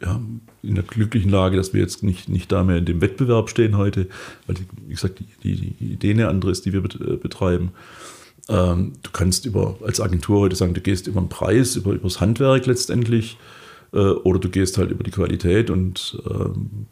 [0.00, 0.20] ja,
[0.62, 3.76] in der glücklichen Lage, dass wir jetzt nicht, nicht da mehr in dem Wettbewerb stehen
[3.76, 4.08] heute,
[4.46, 7.70] weil, wie gesagt, die, die, die Idee eine andere ist, die wir äh, betreiben.
[8.48, 12.04] Ähm, du kannst über, als Agentur heute sagen, du gehst über den Preis, über, über
[12.08, 13.38] das Handwerk letztendlich,
[13.92, 16.86] äh, oder du gehst halt über die Qualität und ähm,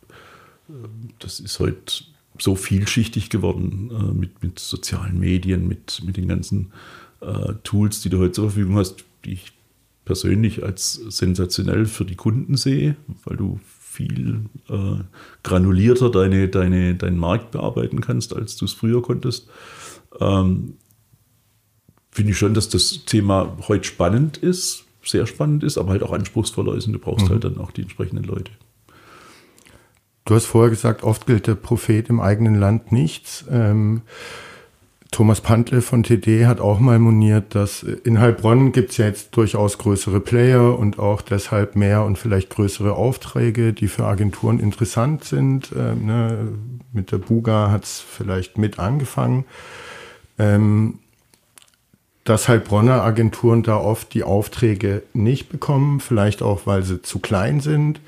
[1.18, 2.04] das ist heute
[2.38, 6.72] so vielschichtig geworden äh, mit, mit sozialen Medien, mit, mit den ganzen
[7.20, 9.52] äh, Tools, die du heute zur Verfügung hast, die ich
[10.04, 13.58] persönlich als sensationell für die Kunden sehe, weil du
[13.94, 15.02] viel äh,
[15.42, 19.48] granulierter deine, deine, deinen Markt bearbeiten kannst, als du es früher konntest.
[20.20, 20.74] Ähm,
[22.10, 26.12] Finde ich schon, dass das Thema heute spannend ist, sehr spannend ist, aber halt auch
[26.12, 27.30] anspruchsvoller ist und du brauchst mhm.
[27.30, 28.52] halt dann auch die entsprechenden Leute.
[30.24, 33.44] Du hast vorher gesagt, oft gilt der Prophet im eigenen Land nichts.
[33.50, 34.02] Ähm,
[35.14, 39.36] Thomas Pantle von TD hat auch mal moniert, dass in Heilbronn gibt es ja jetzt
[39.36, 45.22] durchaus größere Player und auch deshalb mehr und vielleicht größere Aufträge, die für Agenturen interessant
[45.22, 45.70] sind.
[45.78, 46.48] Ähm, ne?
[46.92, 49.44] Mit der Buga hat es vielleicht mit angefangen.
[50.36, 50.98] Ähm,
[52.24, 57.60] dass Heilbronner Agenturen da oft die Aufträge nicht bekommen, vielleicht auch, weil sie zu klein
[57.60, 58.00] sind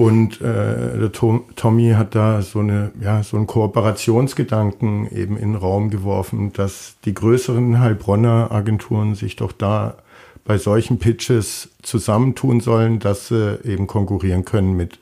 [0.00, 5.52] und äh, der Tom, Tommy hat da so eine, ja, so einen Kooperationsgedanken eben in
[5.52, 9.98] den Raum geworfen, dass die größeren Heilbronner Agenturen sich doch da
[10.46, 14.98] bei solchen Pitches zusammentun sollen, dass sie eben konkurrieren können mit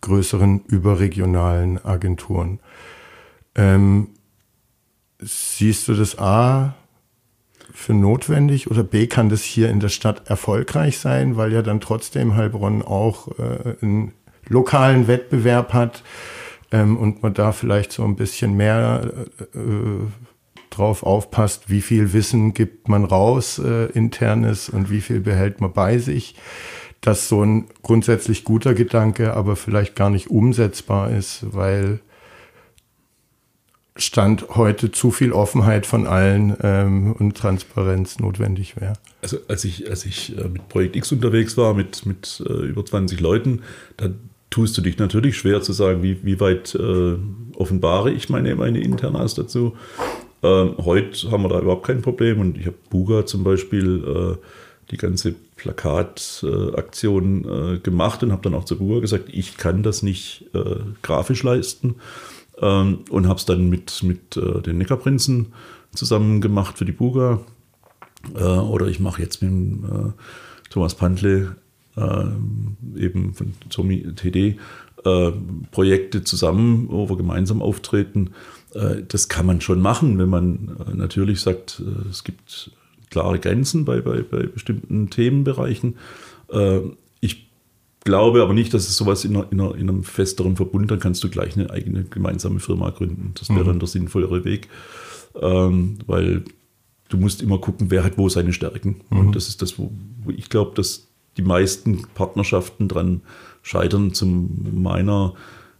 [0.00, 2.58] größeren überregionalen Agenturen.
[3.54, 4.08] Ähm,
[5.20, 6.74] siehst du das A
[7.72, 11.80] für notwendig oder B kann das hier in der Stadt erfolgreich sein, weil ja dann
[11.80, 14.12] trotzdem Heilbronn auch äh, ein
[14.48, 16.02] lokalen Wettbewerb hat
[16.72, 19.10] ähm, und man da vielleicht so ein bisschen mehr
[19.54, 19.58] äh,
[20.70, 25.72] drauf aufpasst, wie viel Wissen gibt man raus, äh, internes, und wie viel behält man
[25.72, 26.34] bei sich.
[27.00, 32.00] Dass so ein grundsätzlich guter Gedanke aber vielleicht gar nicht umsetzbar ist, weil
[33.96, 38.94] Stand heute zu viel Offenheit von allen ähm, und Transparenz notwendig wäre.
[39.22, 42.84] Also als ich, als ich äh, mit Projekt X unterwegs war, mit, mit äh, über
[42.84, 43.62] 20 Leuten,
[43.96, 44.08] da
[44.54, 47.16] tust du dich natürlich schwer zu sagen, wie, wie weit äh,
[47.56, 49.74] offenbare ich meine, meine Internas dazu.
[50.44, 54.36] Ähm, heute haben wir da überhaupt kein Problem und ich habe Buga zum Beispiel äh,
[54.92, 60.04] die ganze Plakataktion äh, gemacht und habe dann auch zu Buga gesagt, ich kann das
[60.04, 61.96] nicht äh, grafisch leisten
[62.62, 65.52] ähm, und habe es dann mit, mit äh, den Neckarprinzen
[65.96, 67.40] zusammen gemacht für die Buga.
[68.36, 69.80] Äh, oder ich mache jetzt mit
[70.70, 71.56] Thomas Pantle
[71.96, 74.58] eben von Zomi TD
[75.04, 75.32] äh,
[75.70, 78.30] Projekte zusammen, wo wir gemeinsam auftreten.
[78.74, 82.70] Äh, das kann man schon machen, wenn man äh, natürlich sagt, äh, es gibt
[83.10, 85.96] klare Grenzen bei, bei, bei bestimmten Themenbereichen.
[87.20, 87.48] ich
[88.02, 90.98] glaube aber nicht, dass es sowas in, einer, in, einer, in, einem festeren Verbund, dann
[90.98, 93.32] kannst du gleich eine eigene gemeinsame Firma gründen.
[93.38, 93.66] Das wäre mhm.
[93.66, 94.68] dann der sinnvollere Weg,
[95.40, 96.44] ähm, weil
[97.08, 99.02] du musst immer gucken, wer hat wo seine Stärken.
[99.10, 99.18] Mhm.
[99.18, 99.92] Und das ist das, wo,
[100.24, 103.22] wo ich glaube, dass die meisten Partnerschaften dran
[103.62, 104.12] scheitern.
[104.14, 105.34] Zu meiner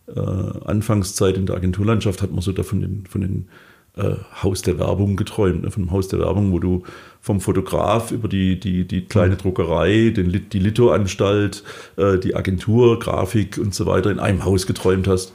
[0.07, 3.49] äh, Anfangszeit in der Agenturlandschaft hat man so davon den, von den
[3.97, 5.71] äh, Haus der Werbung geträumt, ne?
[5.71, 6.83] von dem Haus der Werbung, wo du
[7.21, 11.63] vom Fotograf über die, die, die kleine Druckerei, den, die Lito-Anstalt,
[11.97, 15.33] äh, die Agentur, Grafik und so weiter in einem Haus geträumt hast.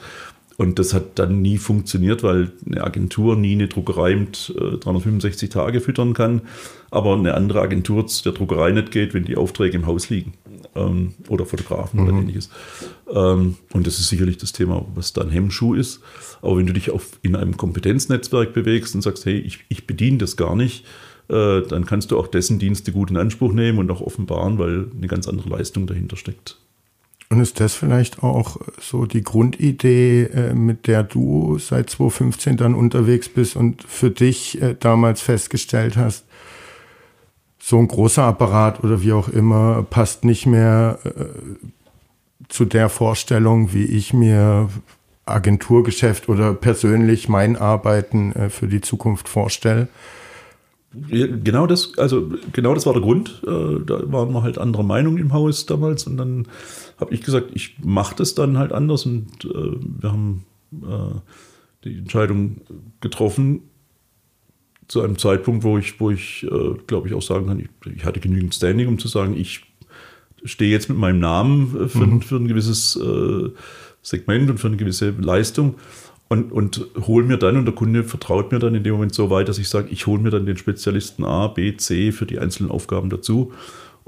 [0.59, 5.49] Und das hat dann nie funktioniert, weil eine Agentur nie eine Druckerei mit äh, 365
[5.49, 6.41] Tage füttern kann,
[6.91, 10.33] aber eine andere Agentur der Druckerei nicht geht, wenn die Aufträge im Haus liegen
[10.75, 12.07] ähm, oder Fotografen mhm.
[12.07, 12.49] oder ähnliches.
[13.09, 16.01] Ähm, und das ist sicherlich das Thema, was dann Hemmschuh ist.
[16.41, 20.17] Aber wenn du dich auf, in einem Kompetenznetzwerk bewegst und sagst, hey, ich, ich bediene
[20.17, 20.83] das gar nicht,
[21.29, 24.87] äh, dann kannst du auch dessen Dienste gut in Anspruch nehmen und auch offenbaren, weil
[24.93, 26.57] eine ganz andere Leistung dahinter steckt.
[27.31, 32.73] Und ist das vielleicht auch so die Grundidee, äh, mit der du seit 2015 dann
[32.73, 36.25] unterwegs bist und für dich äh, damals festgestellt hast,
[37.59, 41.25] so ein großer Apparat oder wie auch immer passt nicht mehr äh,
[42.47, 44.69] zu der Vorstellung, wie ich mir
[45.25, 49.87] Agenturgeschäft oder persönlich mein Arbeiten für die Zukunft vorstelle?
[50.91, 53.39] Genau das, also genau das war der Grund.
[53.43, 56.47] Da waren wir halt anderer Meinung im Haus damals und dann
[56.99, 61.19] habe ich gesagt, ich mache das dann halt anders und äh, wir haben äh,
[61.83, 62.61] die Entscheidung
[63.01, 63.61] getroffen
[64.87, 68.05] zu einem Zeitpunkt, wo ich, wo ich äh, glaube ich, auch sagen kann, ich, ich,
[68.05, 69.61] hatte genügend Standing, um zu sagen, ich
[70.43, 72.21] stehe jetzt mit meinem Namen äh, für, mhm.
[72.21, 73.49] für ein gewisses äh,
[74.01, 75.75] Segment und für eine gewisse Leistung
[76.27, 79.29] und, und hole mir dann, und der Kunde vertraut mir dann in dem Moment so
[79.29, 82.39] weit, dass ich sage, ich hole mir dann den Spezialisten A, B, C für die
[82.39, 83.51] einzelnen Aufgaben dazu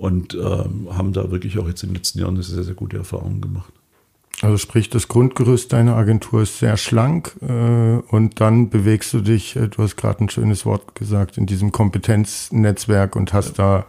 [0.01, 2.97] und ähm, haben da wirklich auch jetzt in den letzten Jahren eine sehr, sehr gute
[2.97, 3.71] Erfahrung gemacht.
[4.41, 9.55] Also sprich, das Grundgerüst deiner Agentur ist sehr schlank äh, und dann bewegst du dich,
[9.55, 13.81] äh, du hast gerade ein schönes Wort gesagt, in diesem Kompetenznetzwerk und hast ja.
[13.81, 13.85] da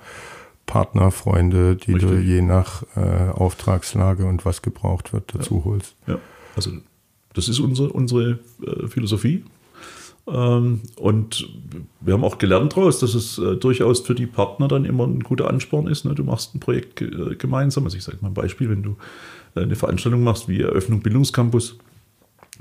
[0.67, 2.11] Partner, Freunde, die Richtig.
[2.11, 5.65] du je nach äh, Auftragslage und was gebraucht wird dazu ja.
[5.65, 5.95] holst.
[6.07, 6.19] Ja,
[6.55, 6.73] also
[7.33, 9.45] das ist unsere, unsere äh, Philosophie.
[10.27, 11.49] Ähm, und
[12.01, 15.21] wir haben auch gelernt daraus, dass es äh, durchaus für die Partner dann immer ein
[15.21, 16.05] guter Ansporn ist.
[16.05, 16.15] Ne?
[16.15, 17.85] Du machst ein Projekt äh, gemeinsam.
[17.85, 18.97] Also ich sage mal ein Beispiel, wenn du
[19.57, 21.79] äh, eine Veranstaltung machst wie Eröffnung Bildungscampus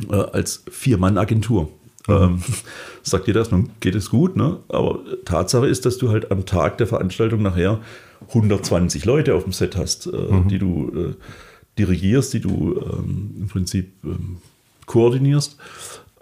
[0.10, 1.69] als Vier-Mann-Agentur.
[2.08, 2.41] Ähm,
[3.04, 4.58] sagt jeder erstmal, geht es gut, ne?
[4.69, 7.82] aber Tatsache ist, dass du halt am Tag der Veranstaltung nachher
[8.30, 10.47] 120 Leute auf dem Set hast, mhm.
[10.47, 11.13] die du
[11.78, 13.91] dirigierst, die du ähm, im Prinzip
[14.86, 15.58] koordinierst.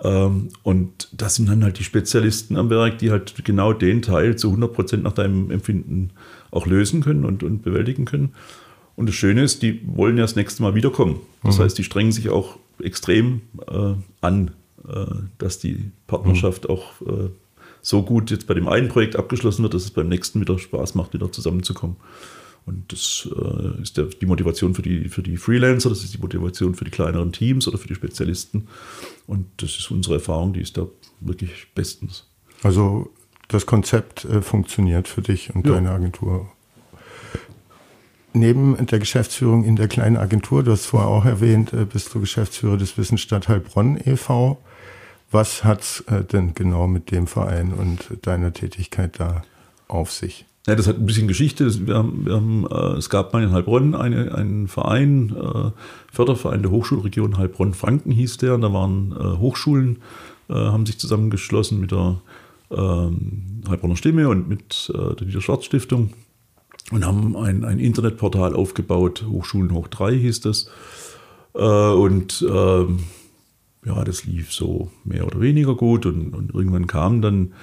[0.03, 4.37] Ähm, und das sind dann halt die Spezialisten am Werk, die halt genau den Teil
[4.37, 6.11] zu 100 Prozent nach deinem Empfinden
[6.51, 8.33] auch lösen können und, und bewältigen können.
[8.95, 11.21] Und das Schöne ist, die wollen ja das nächste Mal wiederkommen.
[11.43, 11.63] Das mhm.
[11.63, 14.51] heißt, die strengen sich auch extrem äh, an,
[14.87, 15.05] äh,
[15.37, 16.69] dass die Partnerschaft mhm.
[16.69, 17.29] auch äh,
[17.81, 20.95] so gut jetzt bei dem einen Projekt abgeschlossen wird, dass es beim nächsten wieder Spaß
[20.95, 21.95] macht, wieder zusammenzukommen.
[22.69, 26.19] Und das äh, ist der, die Motivation für die, für die Freelancer, das ist die
[26.19, 28.67] Motivation für die kleineren Teams oder für die Spezialisten.
[29.25, 30.85] Und das ist unsere Erfahrung, die ist da
[31.19, 32.27] wirklich bestens.
[32.61, 33.09] Also
[33.47, 35.73] das Konzept äh, funktioniert für dich und ja.
[35.73, 36.51] deine Agentur.
[38.33, 42.19] Neben der Geschäftsführung in der kleinen Agentur, du hast vorher auch erwähnt, äh, bist du
[42.19, 44.61] Geschäftsführer des Wissensstadt Heilbronn e.V.
[45.31, 49.41] Was hat es äh, denn genau mit dem Verein und deiner Tätigkeit da
[49.87, 50.45] auf sich?
[50.69, 51.87] Ja, das hat ein bisschen Geschichte.
[51.87, 55.71] Wir haben, wir haben, äh, es gab mal in Heilbronn eine, einen Verein, äh,
[56.13, 58.53] Förderverein der Hochschulregion Heilbronn-Franken hieß der.
[58.53, 59.97] Und da waren äh, Hochschulen,
[60.47, 62.21] äh, haben sich zusammengeschlossen mit der
[62.69, 66.11] ähm, Heilbronner Stimme und mit äh, der Niederschwarz-Stiftung
[66.91, 69.25] und haben ein, ein Internetportal aufgebaut.
[69.27, 70.69] Hochschulen hoch 3 hieß das.
[71.55, 72.99] Äh, und ähm,
[73.85, 76.05] ja, das lief so mehr oder weniger gut.
[76.05, 77.53] Und, und irgendwann kamen dann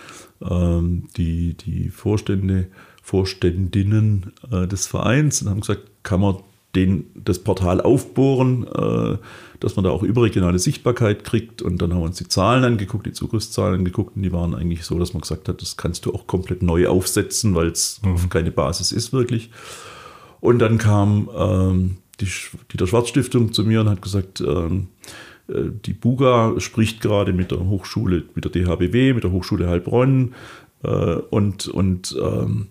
[0.40, 2.68] die, die Vorstände,
[3.02, 6.36] Vorständinnen äh, des Vereins und haben gesagt, kann man
[6.76, 9.18] den, das Portal aufbohren, äh,
[9.60, 11.62] dass man da auch überregionale Sichtbarkeit kriegt.
[11.62, 14.84] Und dann haben wir uns die Zahlen angeguckt, die Zugriffszahlen angeguckt und die waren eigentlich
[14.84, 18.28] so, dass man gesagt hat, das kannst du auch komplett neu aufsetzen, weil es mhm.
[18.28, 19.50] keine Basis ist wirklich.
[20.40, 22.28] Und dann kam ähm, die,
[22.72, 25.10] die der Schwarz Stiftung zu mir und hat gesagt, ähm, äh,
[25.48, 30.34] die Buga spricht gerade mit der Hochschule, mit der DHBW, mit der Hochschule Heilbronn
[30.82, 30.88] äh,
[31.30, 32.68] und, und ähm,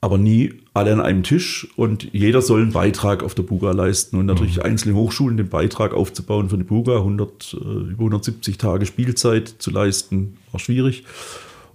[0.00, 4.16] aber nie alle an einem Tisch und jeder soll einen Beitrag auf der Buga leisten
[4.16, 4.62] und natürlich mhm.
[4.62, 9.70] einzelne Hochschulen den Beitrag aufzubauen für die Buga, 100, äh, über 170 Tage Spielzeit zu
[9.70, 11.04] leisten, war schwierig.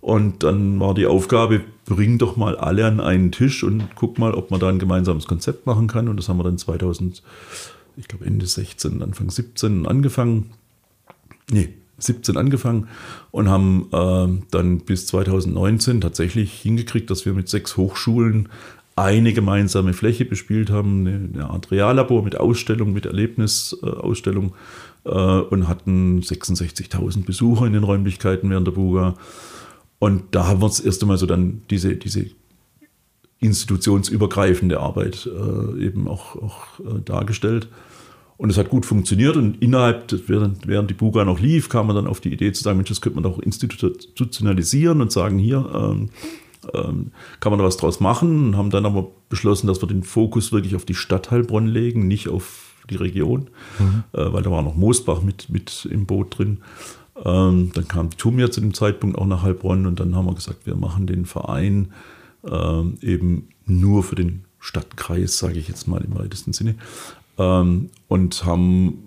[0.02, 4.36] Und dann war die Aufgabe, bring doch mal alle an einen Tisch und guck mal,
[4.36, 6.08] ob man da ein gemeinsames Konzept machen kann.
[6.08, 7.24] Und das haben wir dann 2000,
[7.98, 10.52] ich glaube Ende 16, Anfang 17 angefangen.
[11.52, 12.88] Nee, 17 angefangen
[13.32, 18.50] und haben äh, dann bis 2019 tatsächlich hingekriegt, dass wir mit sechs Hochschulen
[18.96, 24.54] eine gemeinsame Fläche bespielt haben, eine, Art Reallabor mit Ausstellung, mit Erlebnisausstellung
[25.04, 29.16] äh, und hatten 66.000 Besucher in den Räumlichkeiten während der Buga.
[30.00, 32.26] Und da haben wir das erste Mal so dann diese, diese
[33.40, 37.68] institutionsübergreifende Arbeit äh, eben auch, auch äh, dargestellt.
[38.38, 41.96] Und es hat gut funktioniert und innerhalb, während, während die Buga noch lief, kam man
[41.96, 45.70] dann auf die Idee zu sagen, Mensch, das könnte man doch institutionalisieren und sagen, hier
[45.74, 46.10] ähm,
[46.74, 50.04] ähm, kann man da was draus machen und haben dann aber beschlossen, dass wir den
[50.04, 54.04] Fokus wirklich auf die Stadt Heilbronn legen, nicht auf die Region, mhm.
[54.14, 56.60] äh, weil da war noch Moosbach mit, mit im Boot drin.
[57.24, 60.36] Ähm, dann kam die Tumia zu dem Zeitpunkt auch nach Heilbronn und dann haben wir
[60.36, 61.94] gesagt, wir machen den Verein
[62.46, 66.76] ähm, eben nur für den Stadtkreis, sage ich jetzt mal im weitesten Sinne
[67.38, 69.06] ähm, und haben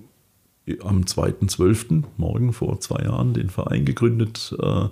[0.83, 4.55] am 2.12., morgen vor zwei Jahren, den Verein gegründet.
[4.61, 4.89] Äh,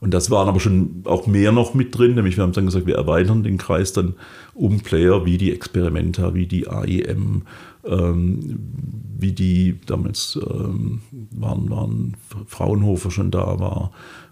[0.00, 2.86] und das waren aber schon auch mehr noch mit drin, nämlich wir haben dann gesagt,
[2.86, 4.14] wir erweitern den Kreis dann
[4.54, 7.42] um Player wie die Experimenta, wie die AEM,
[7.84, 8.58] ähm,
[9.18, 13.90] wie die damals ähm, waren, waren Fraunhofer schon da, war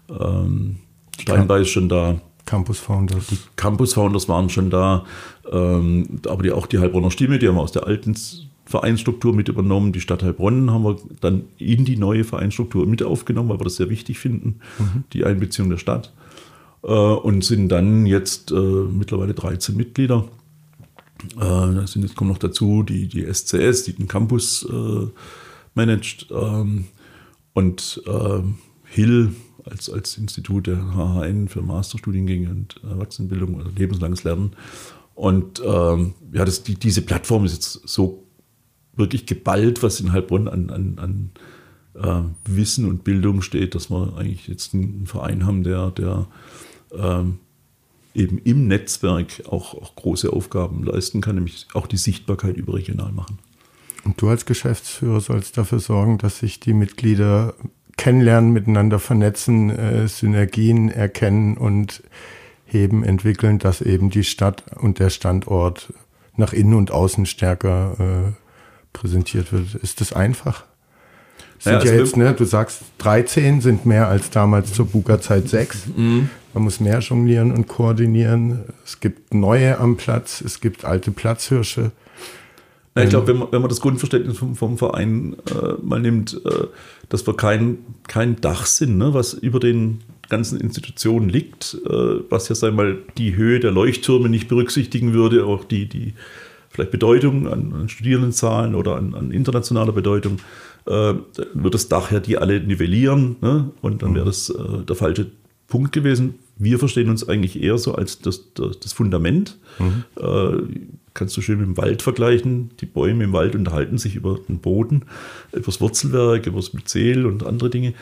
[0.09, 0.77] ähm,
[1.19, 2.21] Steinbeiß schon da.
[2.47, 3.27] Campus Founders.
[3.27, 5.05] Die Campus Founders waren schon da,
[5.51, 8.15] ähm, aber die, auch die Heilbronner Stimme, die haben wir aus der alten
[8.65, 9.91] Vereinsstruktur mit übernommen.
[9.93, 13.75] Die Stadt Heilbronn haben wir dann in die neue Vereinsstruktur mit aufgenommen, weil wir das
[13.75, 15.03] sehr wichtig finden, mhm.
[15.13, 16.13] die Einbeziehung der Stadt.
[16.83, 20.25] Äh, und sind dann jetzt äh, mittlerweile 13 Mitglieder.
[21.35, 25.07] Äh, da sind jetzt kommen noch dazu die, die SCS, die den Campus äh,
[25.75, 26.27] managt.
[26.31, 26.85] Ähm,
[27.53, 28.41] und äh,
[28.85, 29.31] Hill
[29.69, 34.51] als, als Institut der HHN für Masterstudiengänge und Erwachsenenbildung oder lebenslanges Lernen.
[35.15, 38.23] Und ähm, ja, das, die, diese Plattform ist jetzt so
[38.95, 41.31] wirklich geballt, was in Heilbronn an, an, an
[41.95, 46.27] äh, Wissen und Bildung steht, dass wir eigentlich jetzt einen Verein haben, der, der
[46.93, 47.39] ähm,
[48.13, 53.39] eben im Netzwerk auch, auch große Aufgaben leisten kann, nämlich auch die Sichtbarkeit überregional machen.
[54.03, 57.55] Und du als Geschäftsführer sollst dafür sorgen, dass sich die Mitglieder
[57.97, 62.03] kennenlernen, miteinander vernetzen, äh, Synergien erkennen und
[62.65, 65.93] heben, entwickeln, dass eben die Stadt und der Standort
[66.35, 68.31] nach innen und außen stärker äh,
[68.93, 69.75] präsentiert wird.
[69.75, 70.63] Ist das einfach?
[71.59, 75.87] Sind naja, ja jetzt, ne, du sagst, 13 sind mehr als damals zur Buga-Zeit 6.
[75.95, 76.29] Mhm.
[76.53, 78.65] Man muss mehr jonglieren und koordinieren.
[78.85, 81.91] Es gibt neue am Platz, es gibt alte Platzhirsche.
[82.97, 86.39] Ja, ich glaube, wenn man, wenn man das Grundverständnis vom, vom Verein äh, mal nimmt,
[86.45, 86.67] äh,
[87.09, 91.89] dass wir kein, kein Dach sind, ne, was über den ganzen Institutionen liegt, äh,
[92.29, 96.13] was ja sei mal die Höhe der Leuchttürme nicht berücksichtigen würde, auch die, die
[96.69, 100.39] vielleicht Bedeutung an, an Studierendenzahlen oder an, an internationaler Bedeutung,
[100.85, 101.13] äh,
[101.53, 103.71] wird das Dach ja die alle nivellieren ne?
[103.81, 104.29] und dann wäre mhm.
[104.29, 105.27] das äh, der falsche
[105.67, 106.35] Punkt gewesen.
[106.59, 109.57] Wir verstehen uns eigentlich eher so als das, das, das Fundament.
[109.79, 110.03] Mhm.
[110.15, 112.69] Äh, kannst du schön mit dem Wald vergleichen.
[112.79, 115.03] Die Bäume im Wald unterhalten sich über den Boden,
[115.51, 117.93] über das Wurzelwerk, über das Myzel und andere Dinge.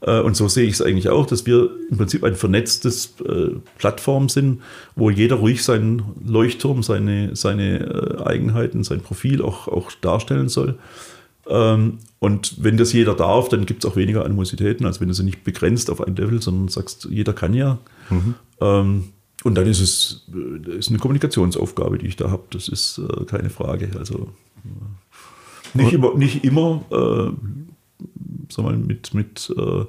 [0.00, 3.50] Äh, und so sehe ich es eigentlich auch, dass wir im Prinzip ein vernetztes äh,
[3.78, 4.60] Plattform sind,
[4.96, 10.76] wo jeder ruhig seinen Leuchtturm, seine, seine äh, Eigenheiten, sein Profil auch, auch darstellen soll.
[11.46, 15.14] Ähm, und wenn das jeder darf, dann gibt es auch weniger Animositäten, als wenn du
[15.14, 17.78] sie nicht begrenzt auf ein Level, sondern sagst, jeder kann ja.
[18.10, 18.34] Mhm.
[18.60, 19.04] Ähm,
[19.42, 22.44] und dann ist es äh, ist eine Kommunikationsaufgabe, die ich da habe.
[22.50, 23.90] Das ist äh, keine Frage.
[23.98, 24.30] Also
[24.64, 27.32] äh, nicht immer, nicht immer äh,
[28.50, 29.84] sag mal, mit, mit äh,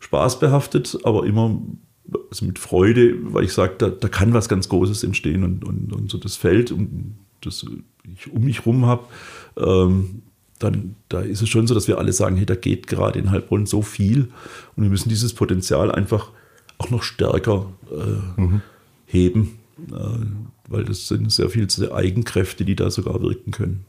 [0.00, 1.60] Spaß behaftet, aber immer
[2.30, 5.92] also mit Freude, weil ich sage, da, da kann was ganz Großes entstehen und, und,
[5.92, 7.66] und so das Feld, um, das
[8.16, 9.04] ich um mich rum habe,
[9.56, 10.22] ähm,
[10.58, 13.30] dann da ist es schon so, dass wir alle sagen, hey, da geht gerade in
[13.30, 14.28] Heilbronn so viel
[14.76, 16.30] und wir müssen dieses Potenzial einfach
[16.78, 18.62] auch noch stärker äh, mhm
[19.06, 19.58] heben,
[19.90, 19.94] äh,
[20.68, 23.84] weil das sind sehr viele Eigenkräfte, die da sogar wirken können.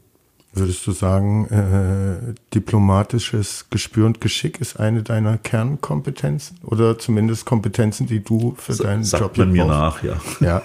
[0.54, 8.06] Würdest du sagen, äh, diplomatisches Gespür und Geschick ist eine deiner Kernkompetenzen oder zumindest Kompetenzen,
[8.06, 10.02] die du für S deinen sagt Job man mir brauchst?
[10.02, 10.20] nach, ja.
[10.40, 10.62] ja.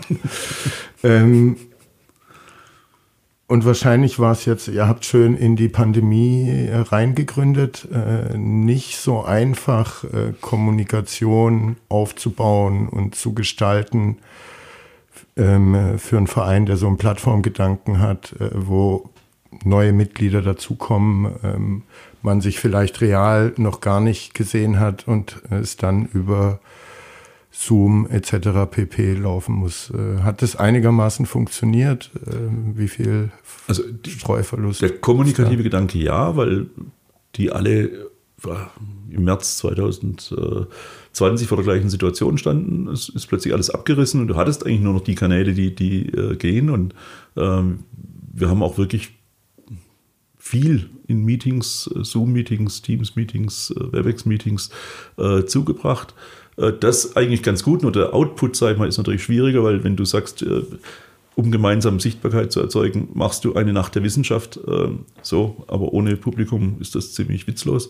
[1.04, 1.58] ähm,
[3.48, 9.24] und wahrscheinlich war es jetzt, ihr habt schön in die Pandemie reingegründet, äh, nicht so
[9.24, 14.18] einfach äh, Kommunikation aufzubauen und zu gestalten
[15.36, 19.10] ähm, für einen Verein, der so einen Plattformgedanken hat, äh, wo
[19.64, 21.84] neue Mitglieder dazukommen, ähm,
[22.22, 26.60] man sich vielleicht real noch gar nicht gesehen hat und es dann über
[27.56, 28.66] Zoom etc.
[28.70, 29.14] pp.
[29.14, 29.92] laufen muss.
[29.92, 32.10] Äh, hat das einigermaßen funktioniert?
[32.26, 32.32] Äh,
[32.76, 33.32] wie viel
[33.68, 34.82] also die, Streuverlust?
[34.82, 36.66] Der kommunikative Gedanke ja, weil
[37.36, 38.12] die alle
[39.10, 42.90] im März 2020 vor der gleichen Situation standen.
[42.90, 46.10] Es ist plötzlich alles abgerissen und du hattest eigentlich nur noch die Kanäle, die, die
[46.10, 46.70] äh, gehen.
[46.70, 46.94] Und
[47.38, 47.86] ähm,
[48.34, 49.12] wir haben auch wirklich
[50.38, 54.72] viel in Meetings, Zoom-Meetings, Teams-Meetings, WebEx-Meetings
[55.18, 56.14] äh, zugebracht.
[56.58, 59.84] Äh, das eigentlich ganz gut, nur der Output, sag ich mal, ist natürlich schwieriger, weil
[59.84, 60.64] wenn du sagst, äh,
[61.36, 64.90] um gemeinsam Sichtbarkeit zu erzeugen, machst du eine Nacht der Wissenschaft äh,
[65.24, 67.90] so, aber ohne Publikum ist das ziemlich witzlos.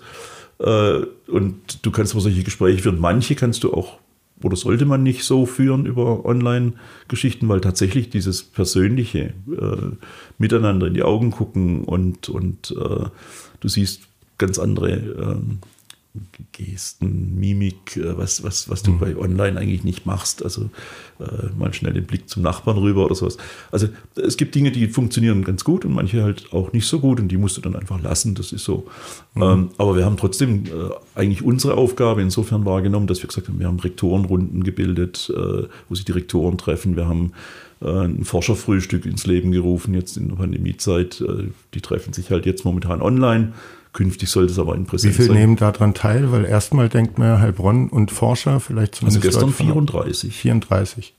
[0.60, 3.00] Und du kannst aber solche Gespräche führen.
[3.00, 3.98] Manche kannst du auch
[4.44, 9.96] oder sollte man nicht so führen über Online-Geschichten, weil tatsächlich dieses persönliche äh,
[10.38, 13.06] Miteinander in die Augen gucken und, und äh,
[13.60, 14.02] du siehst
[14.38, 15.60] ganz andere ähm,
[16.52, 19.00] Gesten, Mimik, äh, was, was, was du mhm.
[19.00, 20.44] bei Online eigentlich nicht machst.
[20.44, 20.70] Also
[21.20, 23.38] äh, mal schnell den Blick zum Nachbarn rüber oder sowas.
[23.72, 27.20] Also es gibt Dinge, die funktionieren ganz gut und manche halt auch nicht so gut
[27.20, 28.36] und die musst du dann einfach lassen.
[28.36, 28.88] Das ist so.
[29.34, 29.42] Mhm.
[29.42, 30.70] Ähm, aber wir haben trotzdem äh,
[31.16, 35.96] eigentlich unsere Aufgabe insofern wahrgenommen, dass wir gesagt haben, wir haben Rektorenrunden gebildet, äh, wo
[35.96, 36.96] sich die Rektoren treffen.
[36.96, 37.32] Wir haben
[37.82, 41.22] äh, ein Forscherfrühstück ins Leben gerufen, jetzt in der Pandemiezeit.
[41.22, 43.54] Äh, die treffen sich halt jetzt momentan online
[43.94, 45.24] Künftig sollte es aber in Präsenz sein.
[45.24, 46.32] Wie viele nehmen daran teil?
[46.32, 49.26] Weil erstmal denkt man ja Heilbronn und Forscher vielleicht zumindest.
[49.26, 50.36] Also gestern 34.
[50.36, 51.14] 34.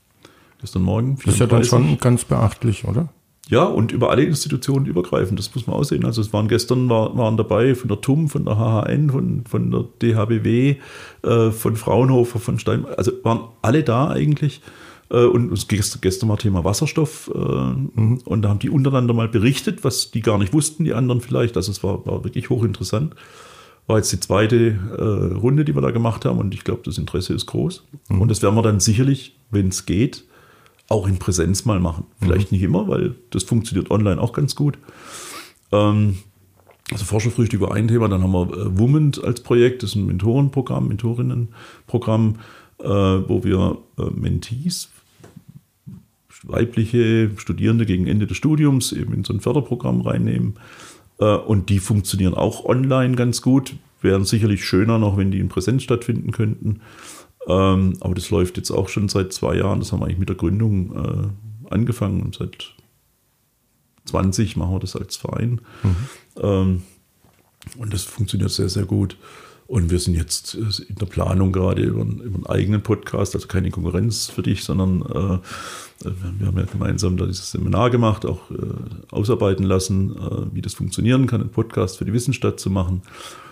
[0.59, 1.25] Gestern Morgen 34.
[1.25, 3.09] Das ist ja dann schon ganz beachtlich, oder?
[3.47, 6.03] Ja, und über alle Institutionen übergreifend, das muss man aussehen.
[6.03, 9.71] Also es waren gestern war, waren dabei von der TUM, von der HHN, von, von
[9.71, 10.77] der DHBW,
[11.21, 14.61] äh, von Fraunhofer, von Stein, also waren alle da eigentlich.
[15.09, 17.31] Äh, und gestern war Thema Wasserstoff.
[17.33, 18.21] Äh, mhm.
[18.25, 21.55] Und da haben die untereinander mal berichtet, was die gar nicht wussten, die anderen vielleicht.
[21.57, 23.15] Also es war, war wirklich hochinteressant.
[23.87, 26.39] War jetzt die zweite äh, Runde, die wir da gemacht haben.
[26.39, 27.85] Und ich glaube, das Interesse ist groß.
[28.09, 28.21] Mhm.
[28.21, 30.25] Und das werden wir dann sicherlich, wenn es geht,
[30.87, 32.05] auch in Präsenz mal machen.
[32.19, 32.57] Vielleicht mhm.
[32.57, 34.77] nicht immer, weil das funktioniert online auch ganz gut.
[35.71, 36.17] Ähm,
[36.91, 38.07] also Forscherfrühstück über ein Thema.
[38.07, 39.83] Dann haben wir äh, als Projekt.
[39.83, 42.39] Das ist ein Mentorenprogramm, Mentorinnenprogramm,
[42.79, 44.89] äh, wo wir äh, Mentees
[46.47, 50.55] weibliche Studierende gegen Ende des Studiums eben in so ein Förderprogramm reinnehmen.
[51.19, 53.75] Äh, und die funktionieren auch online ganz gut.
[54.01, 56.81] Wären sicherlich schöner noch, wenn die in Präsenz stattfinden könnten.
[57.47, 59.79] Ähm, aber das läuft jetzt auch schon seit zwei Jahren.
[59.79, 62.73] Das haben wir eigentlich mit der Gründung äh, angefangen und seit
[64.05, 65.61] 20 machen wir das als Verein.
[65.83, 65.95] Mhm.
[66.41, 66.83] Ähm,
[67.77, 69.17] und das funktioniert sehr, sehr gut.
[69.67, 73.35] Und wir sind jetzt äh, in der Planung gerade über, einen, über einen eigenen Podcast,
[73.35, 75.39] also keine Konkurrenz für dich, sondern äh,
[76.03, 78.55] wir haben ja gemeinsam da dieses Seminar gemacht, auch äh,
[79.09, 83.01] ausarbeiten lassen, äh, wie das funktionieren kann, einen Podcast für die Wissensstadt zu machen.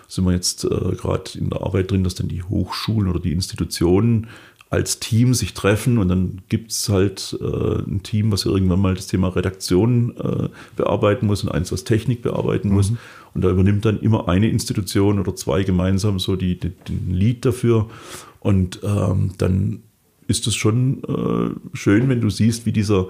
[0.06, 3.32] Sind wir jetzt äh, gerade in der Arbeit drin, dass dann die Hochschulen oder die
[3.32, 4.28] Institutionen
[4.70, 8.94] als Team sich treffen und dann gibt es halt äh, ein Team, was irgendwann mal
[8.94, 12.74] das Thema Redaktion äh, bearbeiten muss und eins, was Technik bearbeiten mhm.
[12.74, 12.92] muss.
[13.34, 17.44] Und da übernimmt dann immer eine Institution oder zwei gemeinsam so die, die den Lead
[17.44, 17.90] dafür.
[18.40, 19.82] Und ähm, dann
[20.26, 23.08] ist es schon äh, schön, wenn du siehst, wie dieser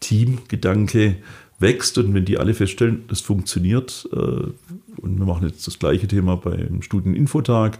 [0.00, 1.16] Teamgedanke
[1.58, 4.08] wächst und wenn die alle feststellen, das funktioniert.
[4.12, 7.78] Äh, und wir machen jetzt das gleiche Thema beim Studieninfotag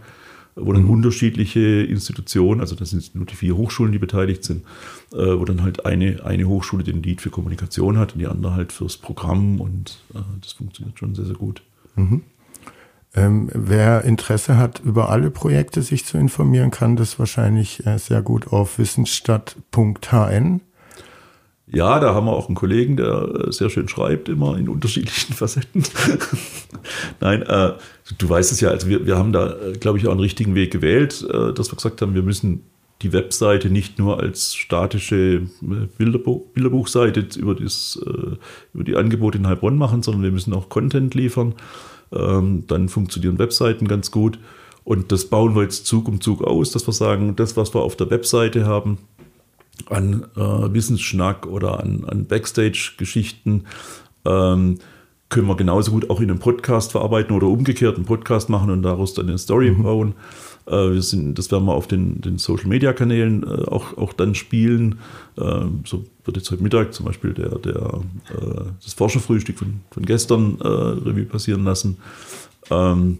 [0.56, 4.64] wo dann unterschiedliche Institutionen, also das sind nur die vier Hochschulen, die beteiligt sind,
[5.12, 8.54] äh, wo dann halt eine, eine Hochschule den Lead für Kommunikation hat und die andere
[8.54, 11.62] halt fürs Programm und äh, das funktioniert schon sehr, sehr gut.
[11.94, 12.22] Mhm.
[13.14, 18.22] Ähm, wer Interesse hat, über alle Projekte sich zu informieren, kann das wahrscheinlich äh, sehr
[18.22, 20.60] gut auf wissensstadt.hn
[21.68, 25.34] ja, da haben wir auch einen Kollegen, der äh, sehr schön schreibt, immer in unterschiedlichen
[25.34, 25.82] Facetten.
[27.20, 27.72] Nein, äh,
[28.18, 30.54] du weißt es ja, also wir, wir haben da, äh, glaube ich, auch einen richtigen
[30.54, 32.62] Weg gewählt, äh, dass wir gesagt haben, wir müssen
[33.02, 35.16] die Webseite nicht nur als statische
[35.62, 38.36] äh, Bilderbuch, Bilderbuchseite über, das, äh,
[38.72, 41.54] über die Angebote in Heilbronn machen, sondern wir müssen auch Content liefern.
[42.12, 44.38] Ähm, dann funktionieren Webseiten ganz gut.
[44.84, 47.82] Und das bauen wir jetzt Zug um Zug aus, dass wir sagen, das, was wir
[47.82, 48.98] auf der Webseite haben,
[49.88, 53.64] an äh, Wissensschnack oder an, an Backstage-Geschichten
[54.24, 54.78] ähm,
[55.28, 58.82] können wir genauso gut auch in einem Podcast verarbeiten oder umgekehrt einen Podcast machen und
[58.82, 59.82] daraus dann eine Story mhm.
[59.82, 60.14] bauen.
[60.66, 65.00] Äh, wir sind, das werden wir auf den, den Social-Media-Kanälen äh, auch, auch dann spielen.
[65.36, 68.00] Ähm, so wird jetzt heute Mittag zum Beispiel der, der,
[68.30, 71.98] äh, das Forscherfrühstück von, von gestern äh, Revue passieren lassen.
[72.70, 73.18] Ähm,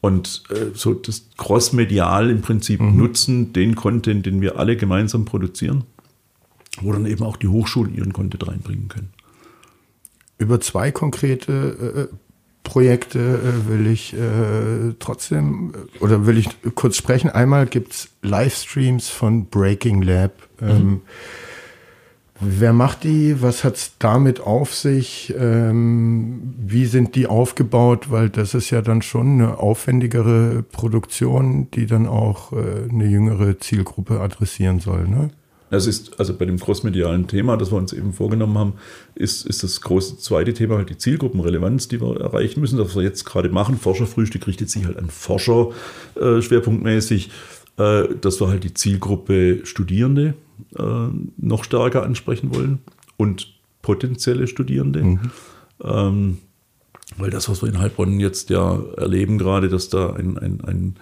[0.00, 2.96] und äh, so das crossmedial im Prinzip mhm.
[2.96, 5.84] nutzen, den Content, den wir alle gemeinsam produzieren
[6.80, 9.10] wo dann eben auch die Hochschulen ihren Content reinbringen können.
[10.38, 12.16] Über zwei konkrete äh,
[12.64, 17.30] Projekte äh, will ich äh, trotzdem oder will ich kurz sprechen.
[17.30, 20.32] Einmal gibt es Livestreams von Breaking Lab.
[20.60, 21.00] Ähm, mhm.
[22.40, 23.40] Wer macht die?
[23.42, 25.32] Was hat es damit auf sich?
[25.38, 28.10] Ähm, wie sind die aufgebaut?
[28.10, 33.60] Weil das ist ja dann schon eine aufwendigere Produktion, die dann auch äh, eine jüngere
[33.60, 35.06] Zielgruppe adressieren soll.
[35.06, 35.30] Ne?
[35.74, 38.72] Das ist also bei dem großmedialen Thema, das wir uns eben vorgenommen haben,
[39.16, 42.78] ist, ist das große zweite Thema halt die Zielgruppenrelevanz, die wir erreichen müssen.
[42.78, 45.70] Das wir jetzt gerade machen, Forscherfrühstück richtet sich halt an Forscher
[46.14, 47.30] äh, schwerpunktmäßig,
[47.78, 50.34] äh, dass wir halt die Zielgruppe Studierende
[50.78, 51.08] äh,
[51.38, 52.78] noch stärker ansprechen wollen
[53.16, 53.52] und
[53.82, 55.02] potenzielle Studierende.
[55.02, 55.20] Mhm.
[55.82, 56.38] Ähm,
[57.18, 60.96] weil das, was wir in Heilbronn jetzt ja erleben gerade, dass da ein, ein, ein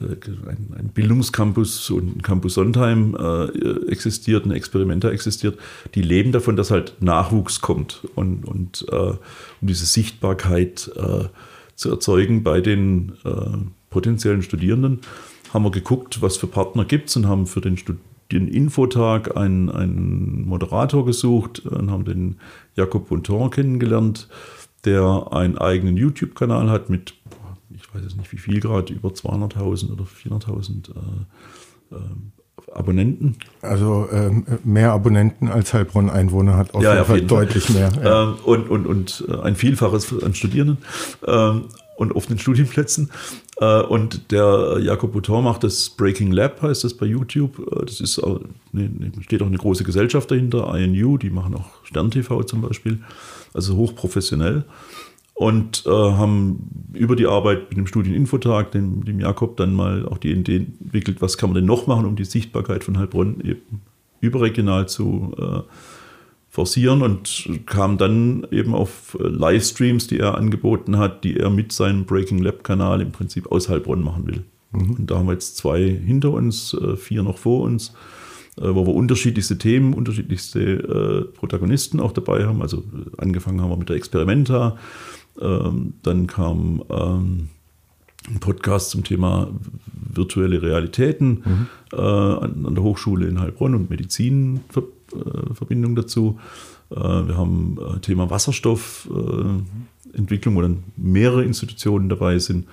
[0.00, 5.58] ein, ein Bildungscampus und ein Campus Sondheim äh, existiert, ein Experimenter existiert,
[5.94, 9.18] die leben davon, dass halt Nachwuchs kommt und, und äh, um
[9.62, 11.24] diese Sichtbarkeit äh,
[11.74, 13.30] zu erzeugen bei den äh,
[13.90, 15.00] potenziellen Studierenden,
[15.52, 17.78] haben wir geguckt, was für Partner gibt es und haben für den,
[18.48, 22.36] Infotag einen, einen Moderator gesucht und haben den
[22.76, 24.28] Jakob Bonton kennengelernt,
[24.84, 27.14] der einen eigenen YouTube-Kanal hat mit
[27.80, 31.98] ich weiß jetzt nicht wie viel gerade, über 200.000 oder 400.000 äh, äh,
[32.72, 33.36] Abonnenten.
[33.62, 37.76] Also ähm, mehr Abonnenten als Heilbronn Einwohner hat auf ja, jeden Fall deutlich Fall.
[37.76, 37.92] mehr.
[38.02, 38.22] Ja.
[38.24, 40.78] Ähm, und, und, und äh, ein Vielfaches an Studierenden
[41.26, 41.64] ähm,
[41.96, 43.10] und offenen Studienplätzen.
[43.60, 47.58] Äh, und der Jakob Bouton macht das Breaking Lab, heißt das bei YouTube.
[47.58, 48.40] Äh, das ist auch,
[48.72, 48.90] ne,
[49.22, 52.98] steht auch eine große Gesellschaft dahinter, INU, die machen auch Stern TV zum Beispiel.
[53.54, 54.64] Also hochprofessionell
[55.38, 60.18] und äh, haben über die Arbeit mit dem Studieninfotag, dem, dem Jakob, dann mal auch
[60.18, 63.82] die Idee entwickelt, was kann man denn noch machen, um die Sichtbarkeit von Heilbronn eben
[64.20, 65.60] überregional zu äh,
[66.50, 72.04] forcieren und kam dann eben auf Livestreams, die er angeboten hat, die er mit seinem
[72.04, 74.42] Breaking Lab Kanal im Prinzip aus Heilbronn machen will.
[74.72, 74.90] Mhm.
[74.90, 77.94] Und da haben wir jetzt zwei hinter uns, äh, vier noch vor uns,
[78.56, 82.60] äh, wo wir unterschiedlichste Themen, unterschiedlichste äh, Protagonisten auch dabei haben.
[82.60, 82.82] Also
[83.18, 84.76] angefangen haben wir mit der Experimenta,
[85.40, 87.48] ähm, dann kam ähm,
[88.28, 89.48] ein Podcast zum Thema
[89.92, 91.66] virtuelle Realitäten mhm.
[91.92, 96.38] äh, an, an, der Hochschule in Heilbronn und Medizinverbindung äh, dazu.
[96.90, 102.66] Äh, wir haben äh, Thema Wasserstoffentwicklung, wo dann mehrere Institutionen dabei sind.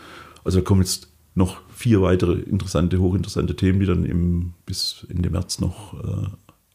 [0.43, 5.30] Also da kommen jetzt noch vier weitere interessante, hochinteressante Themen, die dann im, bis Ende
[5.30, 5.93] März noch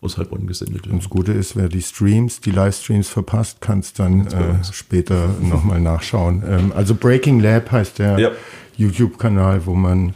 [0.00, 0.94] äh, aus Heilbronn gesendet werden.
[0.94, 5.28] Und das Gute ist, wer die Streams, die Livestreams verpasst, kann es dann äh, später
[5.40, 6.42] nochmal nachschauen.
[6.46, 8.30] Ähm, also Breaking Lab heißt der ja.
[8.76, 10.14] YouTube-Kanal, wo man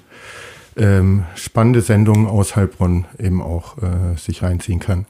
[0.76, 5.06] ähm, spannende Sendungen aus Heilbronn eben auch äh, sich reinziehen kann.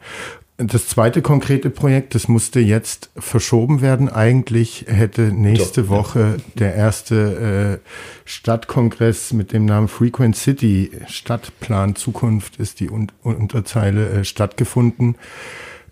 [0.57, 4.09] Das zweite konkrete Projekt, das musste jetzt verschoben werden.
[4.09, 6.45] Eigentlich hätte nächste Doch, Woche ja.
[6.55, 7.89] der erste äh,
[8.25, 15.17] Stadtkongress mit dem Namen Frequent City Stadtplan Zukunft ist die Un Unterzeile äh, stattgefunden.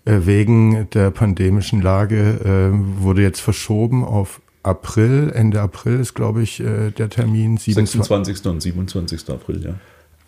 [0.05, 5.29] Äh, wegen der pandemischen Lage äh, wurde jetzt verschoben auf April.
[5.35, 7.57] Ende April ist, glaube ich, äh, der Termin.
[7.57, 8.45] 26.
[8.45, 9.29] und 27.
[9.29, 9.75] April, ja.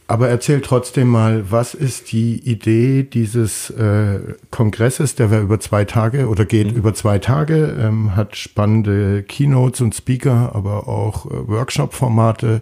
[0.08, 4.20] Aber erzähl trotzdem mal, was ist die Idee dieses äh,
[4.52, 6.78] Kongresses, der war über zwei Tage oder geht mhm.
[6.78, 12.62] über zwei Tage, ähm, hat spannende Keynotes und Speaker, aber auch äh, Workshop-Formate.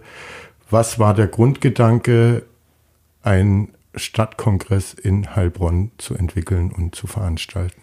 [0.70, 2.44] Was war der Grundgedanke,
[3.22, 7.80] ein Stadtkongress in Heilbronn zu entwickeln und zu veranstalten?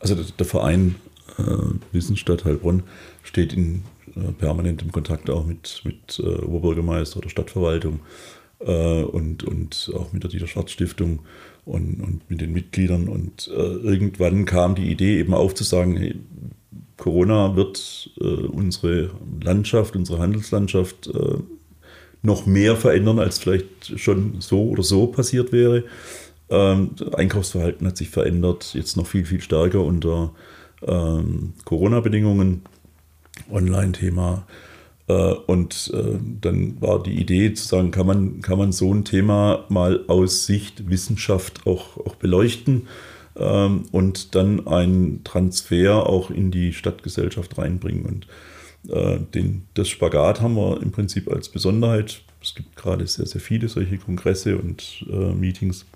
[0.00, 0.96] Also der, der Verein
[1.38, 1.42] äh,
[1.92, 2.82] Wissensstadt Heilbronn
[3.22, 3.84] steht in
[4.16, 8.00] äh, permanentem Kontakt auch mit, mit äh, Oberbürgermeister oder Stadtverwaltung
[8.60, 11.20] äh, und, und auch mit der Dieter Schwarz Stiftung
[11.64, 13.08] und, und mit den Mitgliedern.
[13.08, 16.14] Und äh, irgendwann kam die Idee eben auf zu sagen, hey,
[16.96, 19.10] Corona wird äh, unsere
[19.42, 21.38] Landschaft, unsere Handelslandschaft äh,
[22.22, 25.84] noch mehr verändern, als vielleicht schon so oder so passiert wäre.
[26.50, 30.32] Ähm, Einkaufsverhalten hat sich verändert, jetzt noch viel, viel stärker unter
[30.86, 32.62] ähm, Corona-Bedingungen.
[33.50, 34.46] Online-Thema
[35.12, 39.64] und äh, dann war die Idee zu sagen, kann man, kann man so ein Thema
[39.70, 42.88] mal aus Sicht Wissenschaft auch, auch beleuchten
[43.36, 48.04] ähm, und dann einen Transfer auch in die Stadtgesellschaft reinbringen.
[48.04, 48.26] Und
[48.94, 52.20] äh, den, das Spagat haben wir im Prinzip als Besonderheit.
[52.42, 55.86] Es gibt gerade sehr, sehr viele solche Kongresse und äh, Meetings.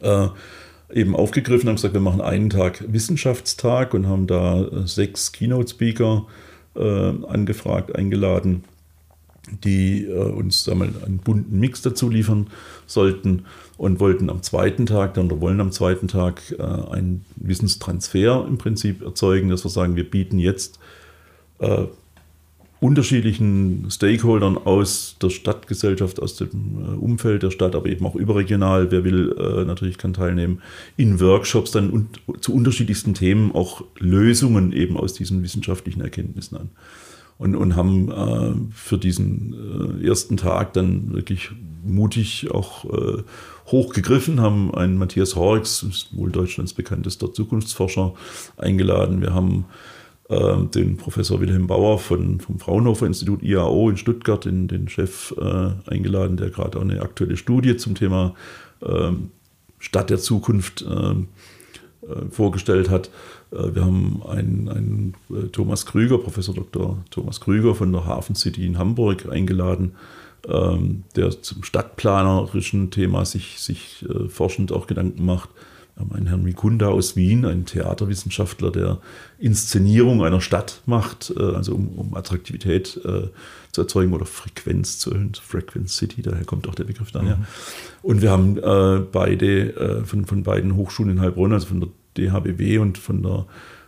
[0.00, 0.28] Äh,
[0.92, 6.30] eben aufgegriffen, haben gesagt, wir machen einen Tag Wissenschaftstag und haben da sechs Keynote-Speaker äh,
[6.80, 8.64] angefragt, eingeladen.
[9.62, 12.46] die äh, uns wir, einen bunten Mix dazu liefern
[12.86, 13.44] sollten
[13.76, 19.02] und wollten am zweiten Tag oder wollen am zweiten Tag äh, einen Wissenstransfer im Prinzip
[19.02, 20.78] erzeugen, dass wir sagen, wir bieten jetzt
[21.58, 21.84] äh,
[22.84, 28.90] unterschiedlichen Stakeholdern aus der Stadtgesellschaft, aus dem äh, Umfeld der Stadt, aber eben auch überregional,
[28.90, 30.60] wer will, äh, natürlich kann teilnehmen,
[30.98, 36.68] in Workshops dann und, zu unterschiedlichsten Themen auch Lösungen eben aus diesen wissenschaftlichen Erkenntnissen an.
[37.38, 41.50] Und, und haben äh, für diesen ersten Tag dann wirklich
[41.84, 42.84] mutig auch
[43.66, 48.14] hochgegriffen, haben einen Matthias Horx, wohl Deutschlands bekanntester Zukunftsforscher,
[48.56, 49.20] eingeladen.
[49.20, 49.66] Wir haben
[50.74, 55.70] den Professor Wilhelm Bauer von, vom Fraunhofer Institut IAO in Stuttgart, den, den Chef, äh,
[55.90, 58.34] eingeladen, der gerade auch eine aktuelle Studie zum Thema
[58.80, 59.12] äh,
[59.78, 61.14] Stadt der Zukunft äh,
[62.08, 63.10] äh, vorgestellt hat.
[63.50, 66.98] Äh, wir haben einen, einen Thomas Krüger, Professor Dr.
[67.10, 69.92] Thomas Krüger von der Hafen City in Hamburg eingeladen,
[70.48, 75.50] ähm, der zum stadtplanerischen Thema sich, sich forschend auch Gedanken macht.
[75.94, 78.98] Wir haben einen Herrn Mikunda aus Wien, einen Theaterwissenschaftler, der
[79.38, 83.28] Inszenierung einer Stadt macht, äh, also um, um Attraktivität äh,
[83.70, 87.22] zu erzeugen oder Frequenz zu erhöhen, Frequenz City, daher kommt auch der Begriff ja.
[87.22, 87.46] Mhm.
[88.02, 91.88] Und wir haben äh, beide, äh, von, von beiden Hochschulen in Heilbronn, also von der
[92.16, 93.46] DHBW und von der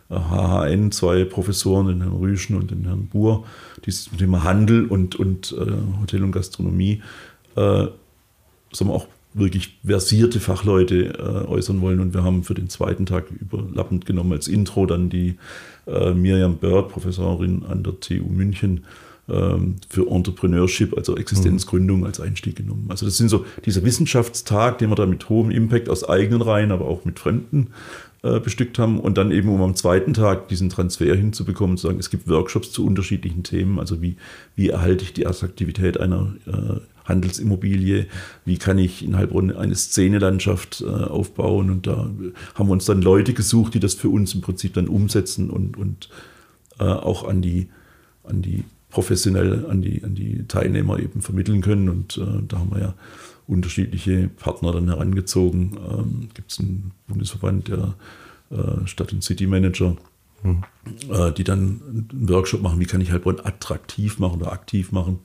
[0.09, 3.45] HHN, zwei Professoren, den Herrn Rüschen und den Herrn Buhr,
[3.85, 7.01] die sich mit dem Handel und, und äh, Hotel und Gastronomie
[7.55, 7.87] äh,
[8.71, 11.99] sagen wir auch wirklich versierte Fachleute äh, äußern wollen.
[11.99, 15.35] Und wir haben für den zweiten Tag überlappend genommen als Intro dann die
[15.85, 18.85] äh, Miriam Bird, Professorin an der TU München,
[19.29, 22.85] ähm, für Entrepreneurship, also Existenzgründung als Einstieg genommen.
[22.87, 26.71] Also das sind so dieser Wissenschaftstag, den wir da mit hohem Impact aus eigenen Reihen,
[26.71, 27.67] aber auch mit Fremden
[28.23, 31.99] äh, bestückt haben und dann eben um am zweiten Tag diesen Transfer hinzubekommen, zu sagen,
[31.99, 34.15] es gibt Workshops zu unterschiedlichen Themen, also wie,
[34.55, 38.07] wie erhalte ich die Attraktivität einer äh, Handelsimmobilie,
[38.45, 41.71] wie kann ich in Heilbronn eine Szenelandschaft äh, aufbauen.
[41.71, 42.09] Und da
[42.55, 45.77] haben wir uns dann Leute gesucht, die das für uns im Prinzip dann umsetzen und,
[45.77, 46.09] und
[46.79, 47.69] äh, auch an die,
[48.23, 51.89] an die professionell an die, an die Teilnehmer eben vermitteln können.
[51.89, 52.93] Und äh, da haben wir ja
[53.47, 55.77] unterschiedliche Partner dann herangezogen.
[55.89, 57.95] Ähm, Gibt es einen Bundesverband der
[58.49, 59.95] äh, Stadt- und City Manager,
[60.43, 60.63] mhm.
[61.09, 65.19] äh, die dann einen Workshop machen, wie kann ich Heilbronn attraktiv machen oder aktiv machen.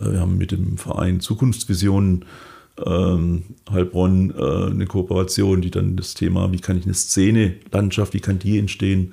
[0.00, 2.24] Äh, wir haben mit dem Verein Zukunftsvisionen
[2.84, 8.14] ähm, Heilbronn äh, eine Kooperation, die dann das Thema, wie kann ich eine Szene, Landschaft,
[8.14, 9.12] wie kann die entstehen,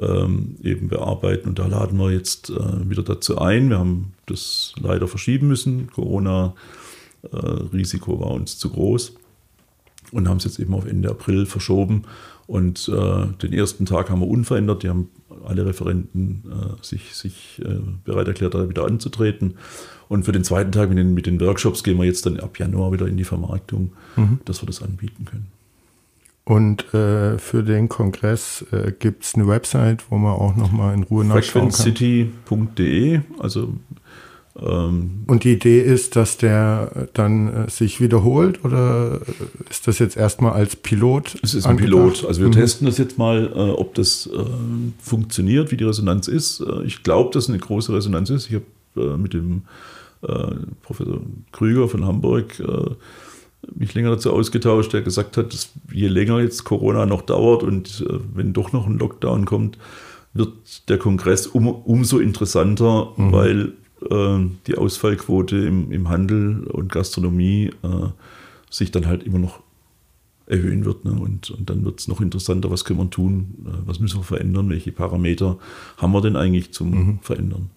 [0.00, 1.48] ähm, eben bearbeiten.
[1.48, 3.70] Und da laden wir jetzt äh, wieder dazu ein.
[3.70, 5.90] Wir haben das leider verschieben müssen.
[5.92, 9.14] Corona-Risiko äh, war uns zu groß
[10.12, 12.02] und haben es jetzt eben auf Ende April verschoben.
[12.46, 14.82] Und äh, den ersten Tag haben wir unverändert.
[14.82, 15.08] Die haben
[15.44, 19.54] alle Referenten äh, sich, sich äh, bereit erklärt, da wieder anzutreten.
[20.08, 22.58] Und für den zweiten Tag mit den, mit den Workshops gehen wir jetzt dann ab
[22.58, 24.40] Januar wieder in die Vermarktung, mhm.
[24.44, 25.46] dass wir das anbieten können.
[26.44, 31.02] Und äh, für den Kongress äh, gibt es eine Website, wo man auch nochmal in
[31.04, 31.72] Ruhe nachschauen kann.
[31.72, 33.72] Frequencity.de, also
[35.26, 39.20] und die Idee ist, dass der dann äh, sich wiederholt oder
[39.68, 41.36] ist das jetzt erstmal als Pilot?
[41.42, 41.90] Es ist ein angedacht?
[41.90, 42.24] Pilot.
[42.24, 42.52] Also wir mhm.
[42.52, 44.44] testen das jetzt mal, äh, ob das äh,
[45.02, 46.60] funktioniert, wie die Resonanz ist.
[46.60, 48.48] Äh, ich glaube, dass eine große Resonanz ist.
[48.48, 49.62] Ich habe äh, mit dem
[50.22, 52.62] äh, Professor Krüger von Hamburg
[53.74, 58.04] mich länger dazu ausgetauscht, der gesagt hat, dass je länger jetzt Corona noch dauert und
[58.34, 59.78] wenn doch noch ein Lockdown kommt,
[60.34, 63.32] wird der Kongress um, umso interessanter, mhm.
[63.32, 63.72] weil äh,
[64.10, 68.08] die Ausfallquote im, im, Handel und Gastronomie äh,
[68.70, 69.60] sich dann halt immer noch
[70.46, 71.04] erhöhen wird.
[71.04, 71.12] Ne?
[71.12, 74.24] Und, und dann wird es noch interessanter, was können wir tun, äh, was müssen wir
[74.24, 75.58] verändern, welche Parameter
[75.96, 77.18] haben wir denn eigentlich zum mhm.
[77.22, 77.70] Verändern.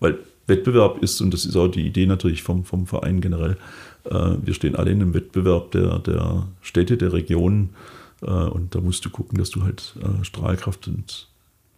[0.00, 3.56] Weil Wettbewerb ist, und das ist auch die Idee natürlich vom, vom Verein generell,
[4.04, 7.70] äh, wir stehen alle in einem Wettbewerb der, der Städte, der Regionen
[8.22, 11.28] äh, und da musst du gucken, dass du halt äh, Strahlkraft und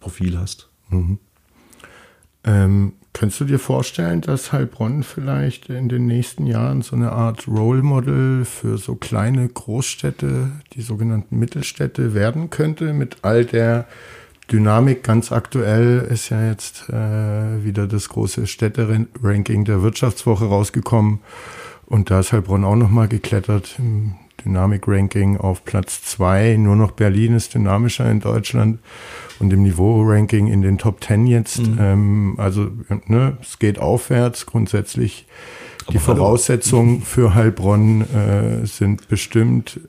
[0.01, 0.69] Profil hast.
[0.91, 1.19] Mhm.
[2.45, 7.49] Ähm, könntest du dir vorstellen, dass Heilbronn vielleicht in den nächsten Jahren so eine Art
[7.49, 13.87] Role Model für so kleine Großstädte, die sogenannten Mittelstädte werden könnte, mit all der
[14.53, 15.03] Dynamik?
[15.03, 21.21] Ganz aktuell ist ja jetzt äh, wieder das große Städte-Ranking der Wirtschaftswoche rausgekommen.
[21.87, 24.15] Und da ist Heilbronn auch nochmal geklettert im
[24.45, 26.57] Dynamik-Ranking auf Platz zwei.
[26.57, 28.81] Nur noch Berlin ist dynamischer in Deutschland
[29.39, 31.67] und im Niveau-Ranking in den Top Ten jetzt.
[31.67, 31.79] Mhm.
[31.81, 32.71] Ähm, also
[33.07, 34.47] ne, es geht aufwärts.
[34.47, 35.27] Grundsätzlich
[35.85, 39.81] Aber die Voraussetzungen für Heilbronn äh, sind bestimmt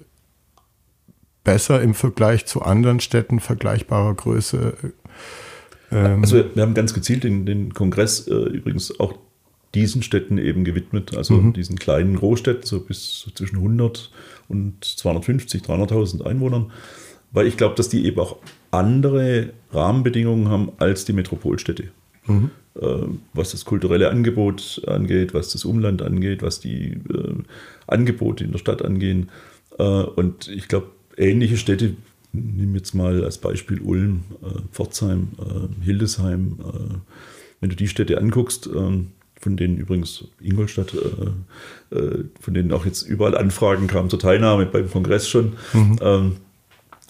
[1.44, 4.74] besser im Vergleich zu anderen Städten vergleichbarer Größe.
[5.92, 9.16] Ähm, also wir haben ganz gezielt den, den Kongress äh, übrigens auch
[9.76, 11.54] diesen Städten eben gewidmet, also mhm.
[11.54, 14.12] diesen kleinen Großstädten, so bis so zwischen 100
[14.48, 16.72] und 250, 300.000 Einwohnern,
[17.32, 18.38] weil ich glaube, dass die eben auch
[18.72, 21.90] andere Rahmenbedingungen haben als die Metropolstädte.
[22.26, 22.52] Mhm.
[22.80, 22.86] Äh,
[23.34, 27.36] was das kulturelle Angebot angeht, was das Umland angeht, was die äh,
[27.88, 29.30] Angebote in der Stadt angehen.
[29.78, 31.96] Äh, und ich glaube, ähnliche Städte,
[32.32, 36.96] nimm jetzt mal als Beispiel Ulm, äh, Pforzheim, äh, Hildesheim, äh,
[37.62, 39.08] wenn du die Städte anguckst, ähm,
[39.40, 44.66] von denen übrigens Ingolstadt, äh, äh, von denen auch jetzt überall Anfragen kamen zur Teilnahme
[44.66, 46.00] beim Kongress schon, mhm.
[46.02, 46.36] ähm,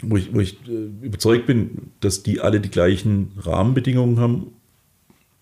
[0.02, 4.48] wo ich, wo ich äh, überzeugt bin, dass die alle die gleichen Rahmenbedingungen haben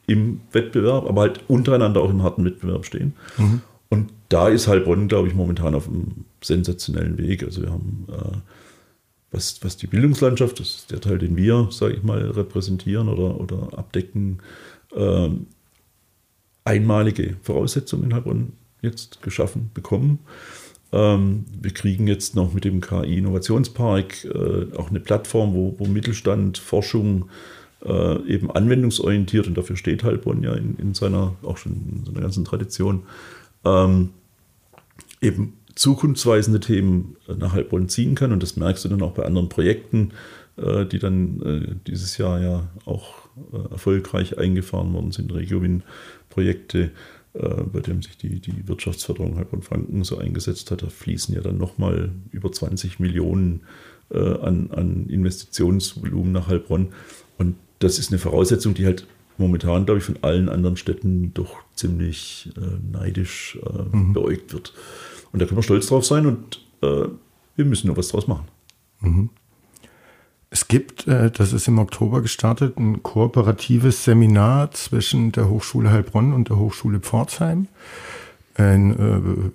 [0.07, 3.13] im Wettbewerb, aber halt untereinander auch im harten Wettbewerb stehen.
[3.37, 3.61] Mhm.
[3.89, 7.43] Und da ist Heilbronn, glaube ich, momentan auf einem sensationellen Weg.
[7.43, 8.37] Also wir haben, äh,
[9.31, 13.39] was, was die Bildungslandschaft, das ist der Teil, den wir, sage ich mal, repräsentieren oder,
[13.39, 14.39] oder abdecken,
[14.95, 15.29] äh,
[16.67, 20.19] einmalige Voraussetzungen in Heilbronn jetzt geschaffen bekommen.
[20.91, 26.57] Ähm, wir kriegen jetzt noch mit dem KI-Innovationspark äh, auch eine Plattform, wo, wo Mittelstand,
[26.57, 27.29] Forschung
[27.83, 32.21] äh, eben anwendungsorientiert und dafür steht Heilbronn ja in, in, seiner, auch schon in seiner
[32.21, 33.03] ganzen Tradition,
[33.65, 34.09] ähm,
[35.21, 38.31] eben zukunftsweisende Themen nach Heilbronn ziehen kann.
[38.31, 40.11] Und das merkst du dann auch bei anderen Projekten,
[40.57, 43.26] äh, die dann äh, dieses Jahr ja auch äh,
[43.71, 46.91] erfolgreich eingefahren worden sind, Regiowin-Projekte,
[47.33, 50.81] bei dem sich die, die Wirtschaftsförderung Heilbronn-Franken so eingesetzt hat.
[50.81, 53.61] Da fließen ja dann nochmal über 20 Millionen
[54.09, 56.93] an, an Investitionsvolumen nach Heilbronn.
[57.37, 59.05] Und das ist eine Voraussetzung, die halt
[59.37, 64.13] momentan, glaube ich, von allen anderen Städten doch ziemlich äh, neidisch äh, mhm.
[64.13, 64.73] beäugt wird.
[65.31, 67.07] Und da können wir stolz drauf sein und äh,
[67.55, 68.47] wir müssen nur was draus machen.
[69.01, 69.29] Mhm.
[70.49, 76.33] Es gibt, äh, das ist im Oktober gestartet, ein kooperatives Seminar zwischen der Hochschule Heilbronn
[76.33, 77.67] und der Hochschule Pforzheim.
[78.55, 79.51] Ein äh,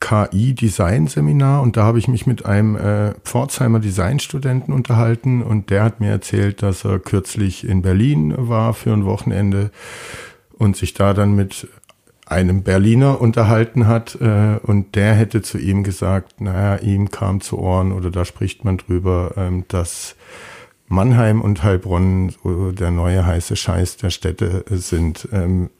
[0.00, 6.00] KI-Design-Seminar und da habe ich mich mit einem äh, Pforzheimer Designstudenten unterhalten und der hat
[6.00, 9.70] mir erzählt, dass er kürzlich in Berlin war für ein Wochenende
[10.58, 11.68] und sich da dann mit
[12.26, 17.58] einem Berliner unterhalten hat äh, und der hätte zu ihm gesagt, naja, ihm kam zu
[17.58, 20.16] Ohren oder da spricht man drüber, ähm, dass
[20.88, 25.28] Mannheim und Heilbronn so der neue heiße Scheiß der Städte sind.
[25.32, 25.70] Ähm,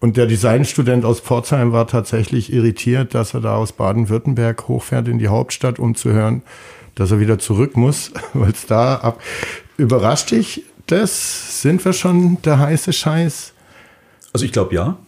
[0.00, 5.18] und der Designstudent aus Pforzheim war tatsächlich irritiert, dass er da aus Baden-Württemberg hochfährt in
[5.18, 6.42] die Hauptstadt, um zu hören,
[6.94, 9.20] dass er wieder zurück muss, weil es da ab.
[9.76, 11.62] Überrascht dich das?
[11.62, 13.52] Sind wir schon der heiße Scheiß?
[14.32, 14.98] Also ich glaube ja.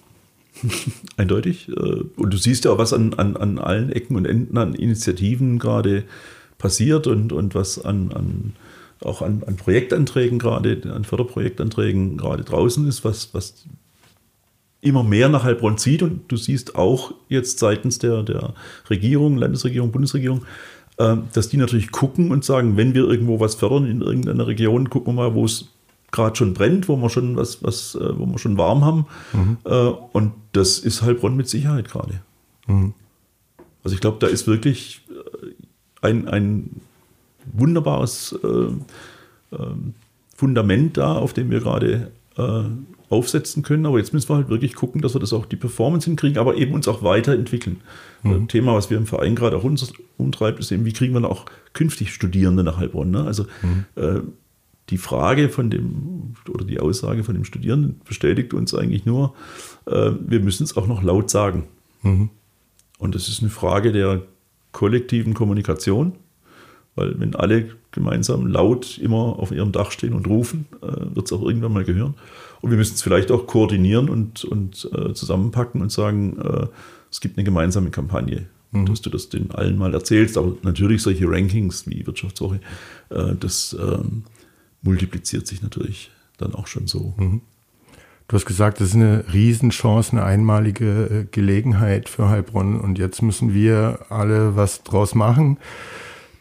[1.17, 1.69] Eindeutig.
[1.69, 1.73] Äh,
[2.17, 5.59] und du siehst ja auch, was an, an, an allen Ecken und Enden an Initiativen
[5.59, 6.05] gerade
[6.59, 8.53] passiert und, und was an, an
[9.05, 13.67] auch an, an Projektanträgen gerade, an Förderprojektanträgen gerade draußen ist, was, was
[14.81, 16.03] immer mehr nach Heilbronn zieht.
[16.03, 18.55] Und du siehst auch jetzt seitens der, der
[18.89, 20.45] Regierung, Landesregierung, Bundesregierung,
[20.99, 24.89] äh, dass die natürlich gucken und sagen, wenn wir irgendwo was fördern in irgendeiner Region,
[24.89, 25.69] gucken wir mal, wo es
[26.11, 29.07] gerade schon brennt, wo wir schon was, was, äh, wo wir schon warm haben.
[29.33, 29.57] Mhm.
[29.65, 32.21] Äh, und das ist Heilbronn mit Sicherheit gerade.
[32.67, 32.95] Mhm.
[33.85, 36.81] Also ich glaube, da ist wirklich äh, ein, ein
[37.53, 39.95] wunderbares äh, ähm,
[40.35, 42.65] Fundament da, auf dem wir gerade äh,
[43.09, 43.87] aufsetzen können.
[43.87, 46.57] Aber jetzt müssen wir halt wirklich gucken, dass wir das auch die Performance hinkriegen, aber
[46.57, 47.81] eben uns auch weiterentwickeln.
[48.23, 48.49] Mhm.
[48.49, 51.47] Thema, was wir im Verein gerade auch uns umtreibt, ist eben, wie kriegen wir auch
[51.73, 53.11] künftig Studierende nach Heilbronn.
[53.11, 53.25] Ne?
[53.25, 54.33] Also mhm.
[54.91, 59.35] Die Frage von dem oder die Aussage von dem Studierenden bestätigt uns eigentlich nur,
[59.87, 61.65] äh, wir müssen es auch noch laut sagen.
[62.03, 62.31] Mhm.
[62.99, 64.23] Und das ist eine Frage der
[64.73, 66.13] kollektiven Kommunikation,
[66.95, 71.33] weil wenn alle gemeinsam laut immer auf ihrem Dach stehen und rufen, äh, wird es
[71.33, 72.15] auch irgendwann mal gehören.
[72.61, 76.67] Und wir müssen es vielleicht auch koordinieren und, und äh, zusammenpacken und sagen, äh,
[77.11, 78.47] es gibt eine gemeinsame Kampagne.
[78.73, 78.87] Mhm.
[78.87, 82.61] Dass du das den allen mal erzählst, aber natürlich solche Rankings wie Wirtschaftswoche,
[83.11, 84.25] äh, das ähm,
[84.87, 87.15] multipliziert sich natürlich dann auch schon so.
[87.17, 87.41] Mhm.
[88.29, 93.23] Du hast gesagt, das ist eine Riesenchance, eine einmalige äh, Gelegenheit für Heilbronn und jetzt
[93.23, 95.59] müssen wir alle was draus machen.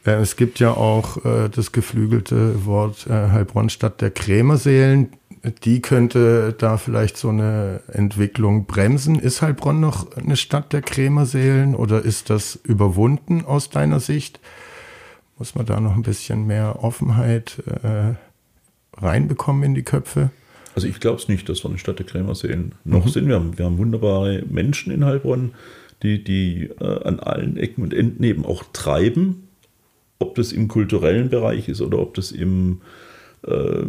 [0.04, 5.10] Äh, es gibt ja auch äh, das geflügelte Wort Heilbronn statt der Krämerseelen.
[5.64, 9.20] Die könnte da vielleicht so eine Entwicklung bremsen.
[9.20, 14.40] Ist Heilbronn noch eine Stadt der Krämerseelen oder ist das überwunden aus deiner Sicht?
[15.38, 18.16] Muss man da noch ein bisschen mehr Offenheit äh,
[18.98, 20.32] reinbekommen in die Köpfe?
[20.76, 23.10] Also ich glaube es nicht, dass wir eine Stadt der Krämerseelen noch mhm.
[23.10, 23.28] sind.
[23.28, 25.54] Wir haben, wir haben wunderbare Menschen in Heilbronn,
[26.04, 29.48] die, die äh, an allen Ecken und Enden eben auch treiben.
[30.20, 32.82] Ob das im kulturellen Bereich ist oder ob das im
[33.46, 33.84] äh,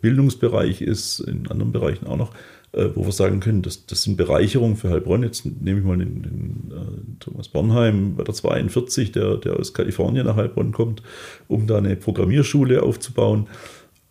[0.00, 2.32] Bildungsbereich ist, in anderen Bereichen auch noch.
[2.76, 5.22] äh, wo wir sagen können, das, das sind Bereicherungen für Heilbronn.
[5.22, 9.72] Jetzt nehme ich mal den, den äh, Thomas Bornheim bei der 42, der, der aus
[9.72, 11.02] Kalifornien nach Heilbronn kommt,
[11.48, 13.46] um da eine Programmierschule aufzubauen.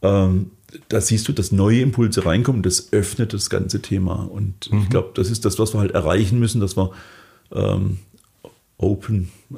[0.01, 0.51] Ähm,
[0.89, 4.23] da siehst du, dass neue Impulse reinkommen, das öffnet das ganze Thema.
[4.23, 4.79] Und mhm.
[4.79, 6.91] ich glaube, das ist das, was wir halt erreichen müssen, dass wir
[7.51, 7.99] ähm,
[8.77, 9.55] open äh,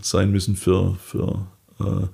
[0.00, 1.46] sein müssen für, für
[1.80, 2.06] äh,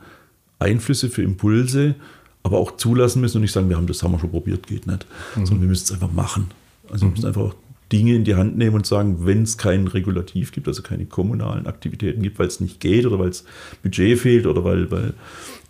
[0.59, 1.95] Einflüsse, für Impulse,
[2.43, 4.87] aber auch zulassen müssen und nicht sagen, wir haben das haben wir schon probiert, geht
[4.87, 5.07] nicht.
[5.37, 5.47] Mhm.
[5.47, 6.51] Sondern wir müssen es einfach machen.
[6.91, 7.29] Also wir müssen mhm.
[7.29, 7.55] einfach
[7.93, 11.67] Dinge in die Hand nehmen und sagen, wenn es kein Regulativ gibt, also keine kommunalen
[11.67, 13.45] Aktivitäten gibt, weil es nicht geht oder weil es
[13.83, 15.15] Budget fehlt oder weil, weil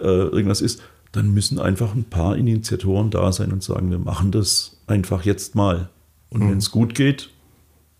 [0.00, 0.80] äh, irgendwas ist,
[1.16, 5.54] dann müssen einfach ein paar Initiatoren da sein und sagen, wir machen das einfach jetzt
[5.54, 5.88] mal.
[6.30, 6.50] Und mhm.
[6.50, 7.30] wenn es gut geht,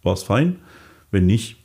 [0.03, 0.59] war es fein.
[1.11, 1.57] Wenn nicht,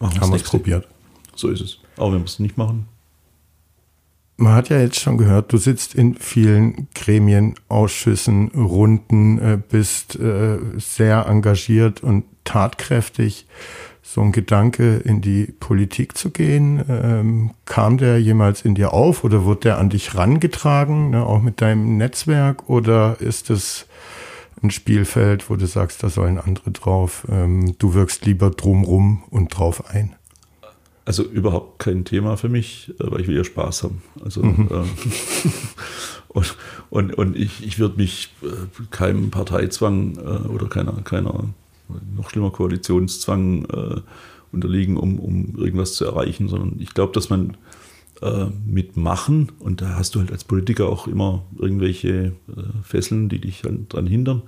[0.00, 0.88] machen wir es probiert.
[1.36, 1.78] So ist es.
[1.96, 2.88] Aber wenn wir es nicht machen.
[4.38, 10.16] Man hat ja jetzt schon gehört, du sitzt in vielen Gremien, Ausschüssen, Runden, äh, bist
[10.16, 13.46] äh, sehr engagiert und tatkräftig
[14.02, 16.84] so ein Gedanke, in die Politik zu gehen?
[16.88, 21.40] Ähm, kam der jemals in dir auf oder wurde der an dich rangetragen, ne, auch
[21.40, 22.68] mit deinem Netzwerk?
[22.68, 23.86] Oder ist es
[24.62, 27.26] ein Spielfeld, wo du sagst, da sollen andere drauf?
[27.30, 30.14] Ähm, du wirkst lieber drumrum und drauf ein?
[31.04, 34.02] Also überhaupt kein Thema für mich, weil ich will ja Spaß haben.
[34.24, 34.68] Also mhm.
[34.70, 34.88] ähm,
[36.28, 36.56] und,
[36.90, 38.46] und, und ich, ich würde mich äh,
[38.90, 41.44] keinem Parteizwang äh, oder keiner, keiner
[42.16, 44.00] noch schlimmer Koalitionszwang äh,
[44.52, 47.56] unterliegen, um, um irgendwas zu erreichen, sondern ich glaube, dass man
[48.20, 52.32] äh, mit Machen, und da hast du halt als Politiker auch immer irgendwelche äh,
[52.82, 54.42] Fesseln, die dich daran hindern,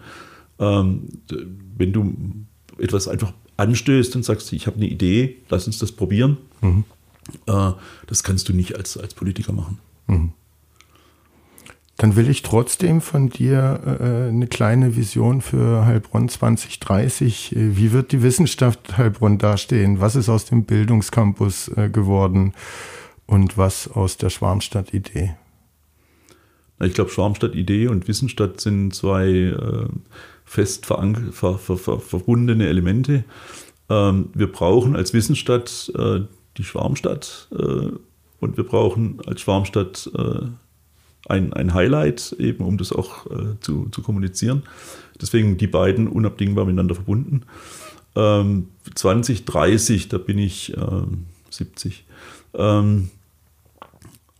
[0.59, 1.09] ähm,
[1.77, 2.15] wenn du
[2.79, 6.85] etwas einfach anstößt und sagst, ich habe eine Idee, lass uns das probieren, mhm.
[7.47, 7.73] äh,
[8.07, 9.79] das kannst du nicht als, als Politiker machen.
[10.07, 10.33] Mhm.
[11.97, 17.55] Dann will ich trotzdem von dir äh, eine kleine Vision für Heilbronn 2030.
[17.57, 20.01] Wie wird die Wissenschaft Heilbronn dastehen?
[20.01, 22.53] Was ist aus dem Bildungscampus äh, geworden
[23.27, 25.37] und was aus der Schwarmstadt-Idee?
[26.81, 29.87] Ich glaube, Schwarmstadt-Idee und Wissensstadt sind zwei äh,
[30.45, 33.25] fest ver ver ver verbundene Elemente.
[33.89, 36.23] Ähm, wir brauchen als Wissensstadt äh,
[36.57, 37.91] die Schwarmstadt äh,
[38.41, 40.47] und wir brauchen als Schwarmstadt äh,
[41.27, 44.63] ein, ein Highlight, eben um das auch äh, zu, zu kommunizieren.
[45.21, 47.43] Deswegen die beiden unabdingbar miteinander verbunden.
[48.17, 52.05] Ähm, 2030, da bin ich ähm, 70.
[52.55, 53.11] Ähm,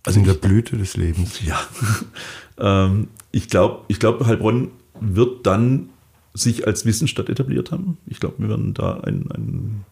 [0.05, 1.41] also in der Blüte des Lebens.
[1.47, 1.61] Ja.
[2.59, 4.71] ähm, ich glaube, ich glaub, Heilbronn
[5.01, 5.89] wird dann
[6.35, 7.99] sich als Wissensstadt etabliert haben.
[8.07, 9.85] Ich glaube, wir werden da ein, ein,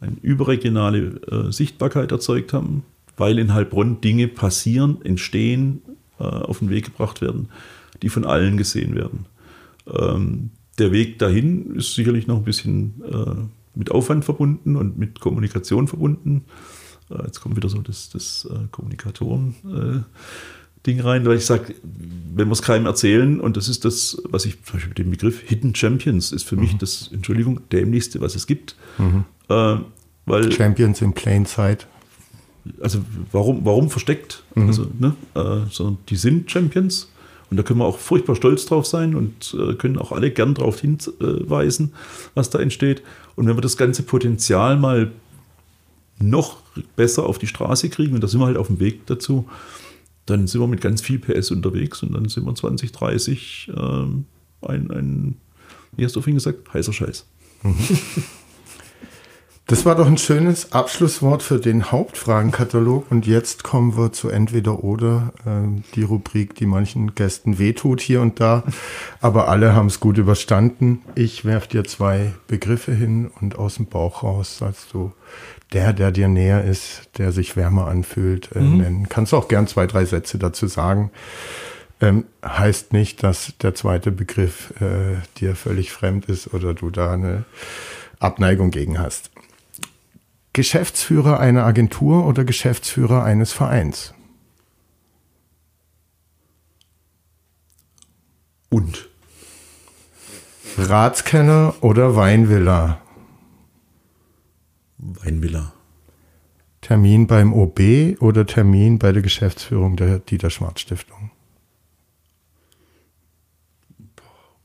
[0.00, 2.84] eine überregionale äh, Sichtbarkeit erzeugt haben,
[3.16, 5.82] weil in Heilbronn Dinge passieren, entstehen,
[6.18, 7.48] äh, auf den Weg gebracht werden,
[8.02, 9.26] die von allen gesehen werden.
[9.86, 13.34] Ähm, der Weg dahin ist sicherlich noch ein bisschen äh,
[13.74, 16.44] mit Aufwand verbunden und mit Kommunikation verbunden.
[17.10, 22.62] Äh, jetzt kommt wieder so das, das Kommunikatoren-Ding rein, weil ich sage, wenn wir es
[22.62, 26.32] keinem erzählen, und das ist das, was ich zum Beispiel mit dem Begriff Hidden Champions
[26.32, 26.62] ist für mhm.
[26.62, 28.76] mich das, Entschuldigung, dämlichste, was es gibt.
[28.98, 29.24] Mhm.
[29.48, 29.76] Äh,
[30.26, 31.86] weil, Champions in Plain Sight
[32.80, 33.00] also
[33.32, 34.42] warum, warum versteckt?
[34.54, 34.66] Mhm.
[34.66, 37.10] Also, ne, äh, sondern die sind Champions
[37.50, 40.54] und da können wir auch furchtbar stolz drauf sein und äh, können auch alle gern
[40.54, 41.92] darauf hinweisen,
[42.34, 43.02] was da entsteht.
[43.36, 45.12] Und wenn wir das ganze Potenzial mal
[46.18, 46.58] noch
[46.96, 49.48] besser auf die Straße kriegen, und da sind wir halt auf dem Weg dazu,
[50.26, 54.26] dann sind wir mit ganz viel PS unterwegs und dann sind wir 2030 ähm,
[54.60, 55.36] ein, ein,
[55.96, 57.26] wie hast du vorhin gesagt, heißer Scheiß.
[57.62, 57.74] Mhm.
[59.68, 63.10] Das war doch ein schönes Abschlusswort für den Hauptfragenkatalog.
[63.10, 68.22] Und jetzt kommen wir zu entweder oder äh, die Rubrik, die manchen Gästen wehtut hier
[68.22, 68.64] und da.
[69.20, 71.02] Aber alle haben es gut überstanden.
[71.14, 75.12] Ich werf dir zwei Begriffe hin und aus dem Bauch raus sagst du,
[75.74, 78.78] der, der dir näher ist, der sich wärmer anfühlt, äh, mhm.
[78.78, 79.08] nennen.
[79.10, 81.10] Kannst du auch gern zwei, drei Sätze dazu sagen.
[82.00, 87.12] Ähm, heißt nicht, dass der zweite Begriff äh, dir völlig fremd ist oder du da
[87.12, 87.44] eine
[88.18, 89.30] Abneigung gegen hast.
[90.58, 94.12] Geschäftsführer einer Agentur oder Geschäftsführer eines Vereins?
[98.68, 99.08] Und?
[100.76, 103.00] Ratskeller oder Weinvilla?
[104.98, 105.74] Weinvilla.
[106.80, 111.30] Termin beim OB oder Termin bei der Geschäftsführung der Dieter Schwarz Stiftung?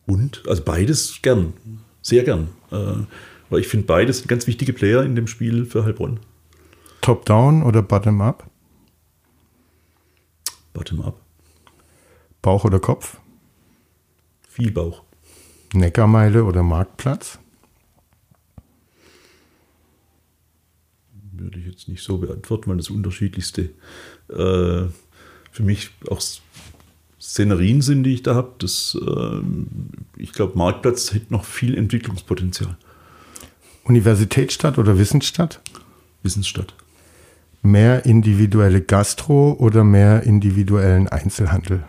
[0.08, 0.42] Und?
[0.48, 1.54] Also beides gern.
[2.02, 2.50] Sehr gern.
[2.72, 3.04] Äh,
[3.54, 6.20] weil ich finde, beides sind ganz wichtige Player in dem Spiel für Heilbronn.
[7.02, 8.50] Top-down oder Bottom-up?
[10.74, 11.22] Bottom-up.
[12.42, 13.20] Bauch oder Kopf?
[14.50, 15.04] Viel Bauch.
[15.74, 17.38] Neckarmeile oder Marktplatz?
[21.32, 23.70] Würde ich jetzt nicht so beantworten, weil das unterschiedlichste
[24.30, 24.88] äh,
[25.52, 26.22] für mich auch
[27.22, 28.56] Szenerien sind, die ich da habe.
[28.66, 32.78] äh, ich glaube, Marktplatz hat noch viel Entwicklungspotenzial.
[33.84, 35.62] Universitätsstadt oder Wissensstadt?
[36.22, 36.74] Wissensstadt.
[37.62, 41.84] Mehr individuelle Gastro oder mehr individuellen Einzelhandel?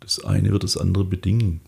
[0.00, 1.60] Das eine wird das andere bedingen.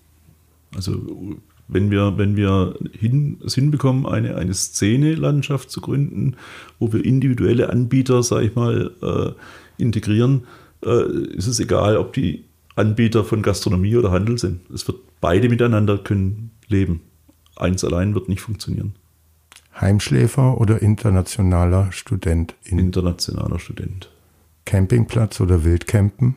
[0.74, 6.36] Also wenn wir, wenn wir hin, es hinbekommen, eine, eine Szene-Landschaft zu gründen,
[6.78, 10.44] wo wir individuelle Anbieter, sage ich mal, äh, integrieren,
[10.84, 11.04] äh,
[11.34, 12.44] ist es egal, ob die
[12.74, 14.60] Anbieter von Gastronomie oder Handel sind.
[14.70, 17.00] Es wird beide miteinander können leben.
[17.56, 18.94] Eins allein wird nicht funktionieren.
[19.80, 22.54] Heimschläfer oder internationaler Student?
[22.64, 24.10] In internationaler Student.
[24.64, 26.36] Campingplatz oder Wildcampen?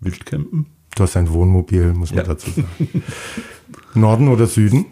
[0.00, 0.66] Wildcampen.
[0.94, 2.24] Du hast ein Wohnmobil, muss man ja.
[2.24, 3.02] dazu sagen.
[3.94, 4.86] Norden oder Süden?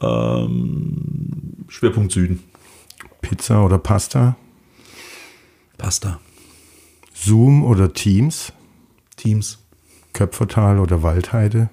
[0.00, 2.42] Ähm, Schwerpunkt Süden.
[3.20, 4.36] Pizza oder Pasta?
[5.76, 6.20] Pasta.
[7.14, 8.52] Zoom oder Teams?
[9.16, 9.58] Teams.
[10.12, 11.70] Köpfertal oder Waldheide?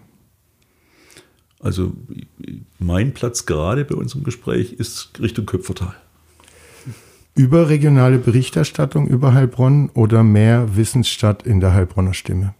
[1.59, 1.93] Also
[2.79, 5.95] mein Platz gerade bei unserem Gespräch ist Richtung Köpfertal.
[7.33, 12.55] Überregionale Berichterstattung über Heilbronn oder mehr Wissensstadt in der Heilbronner Stimme?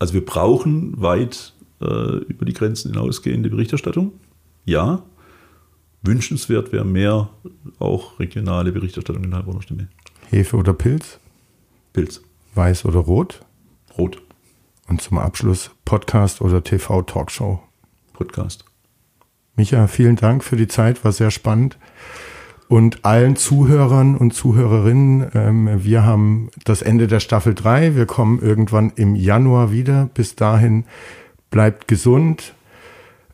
[0.00, 1.84] Also wir brauchen weit äh,
[2.24, 4.12] über die Grenzen hinausgehende Berichterstattung.
[4.64, 5.02] Ja.
[6.02, 7.28] Wünschenswert wäre mehr
[7.78, 9.88] auch regionale Berichterstattung in Heilbronner Stimme.
[10.30, 11.20] Hefe oder Pilz?
[11.92, 12.22] Pilz.
[12.54, 13.42] Weiß oder Rot?
[13.98, 14.22] Rot.
[14.90, 17.60] Und zum Abschluss Podcast oder TV-Talkshow?
[18.12, 18.64] Podcast.
[19.54, 21.78] Micha, vielen Dank für die Zeit, war sehr spannend.
[22.66, 27.94] Und allen Zuhörern und Zuhörerinnen, ähm, wir haben das Ende der Staffel 3.
[27.94, 30.10] Wir kommen irgendwann im Januar wieder.
[30.12, 30.84] Bis dahin
[31.52, 32.54] bleibt gesund.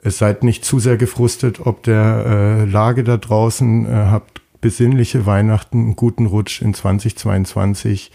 [0.03, 3.87] Es seid nicht zu sehr gefrustet, ob der äh, Lage da draußen.
[3.87, 8.13] Äh, habt besinnliche Weihnachten, einen guten Rutsch in 2022.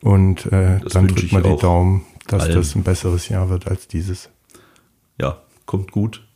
[0.00, 2.54] Und äh, dann drückt mal die Daumen dass allen.
[2.54, 4.30] das ein besseres Jahr wird als dieses.
[5.18, 6.26] Ja, kommt gut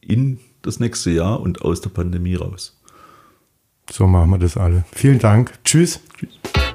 [0.00, 2.80] in das nächste Jahr und aus der Pandemie raus.
[3.90, 4.84] So machen wir das alle.
[4.92, 5.58] Vielen Dank.
[5.64, 6.00] Tschüss.
[6.16, 6.67] Tschüss.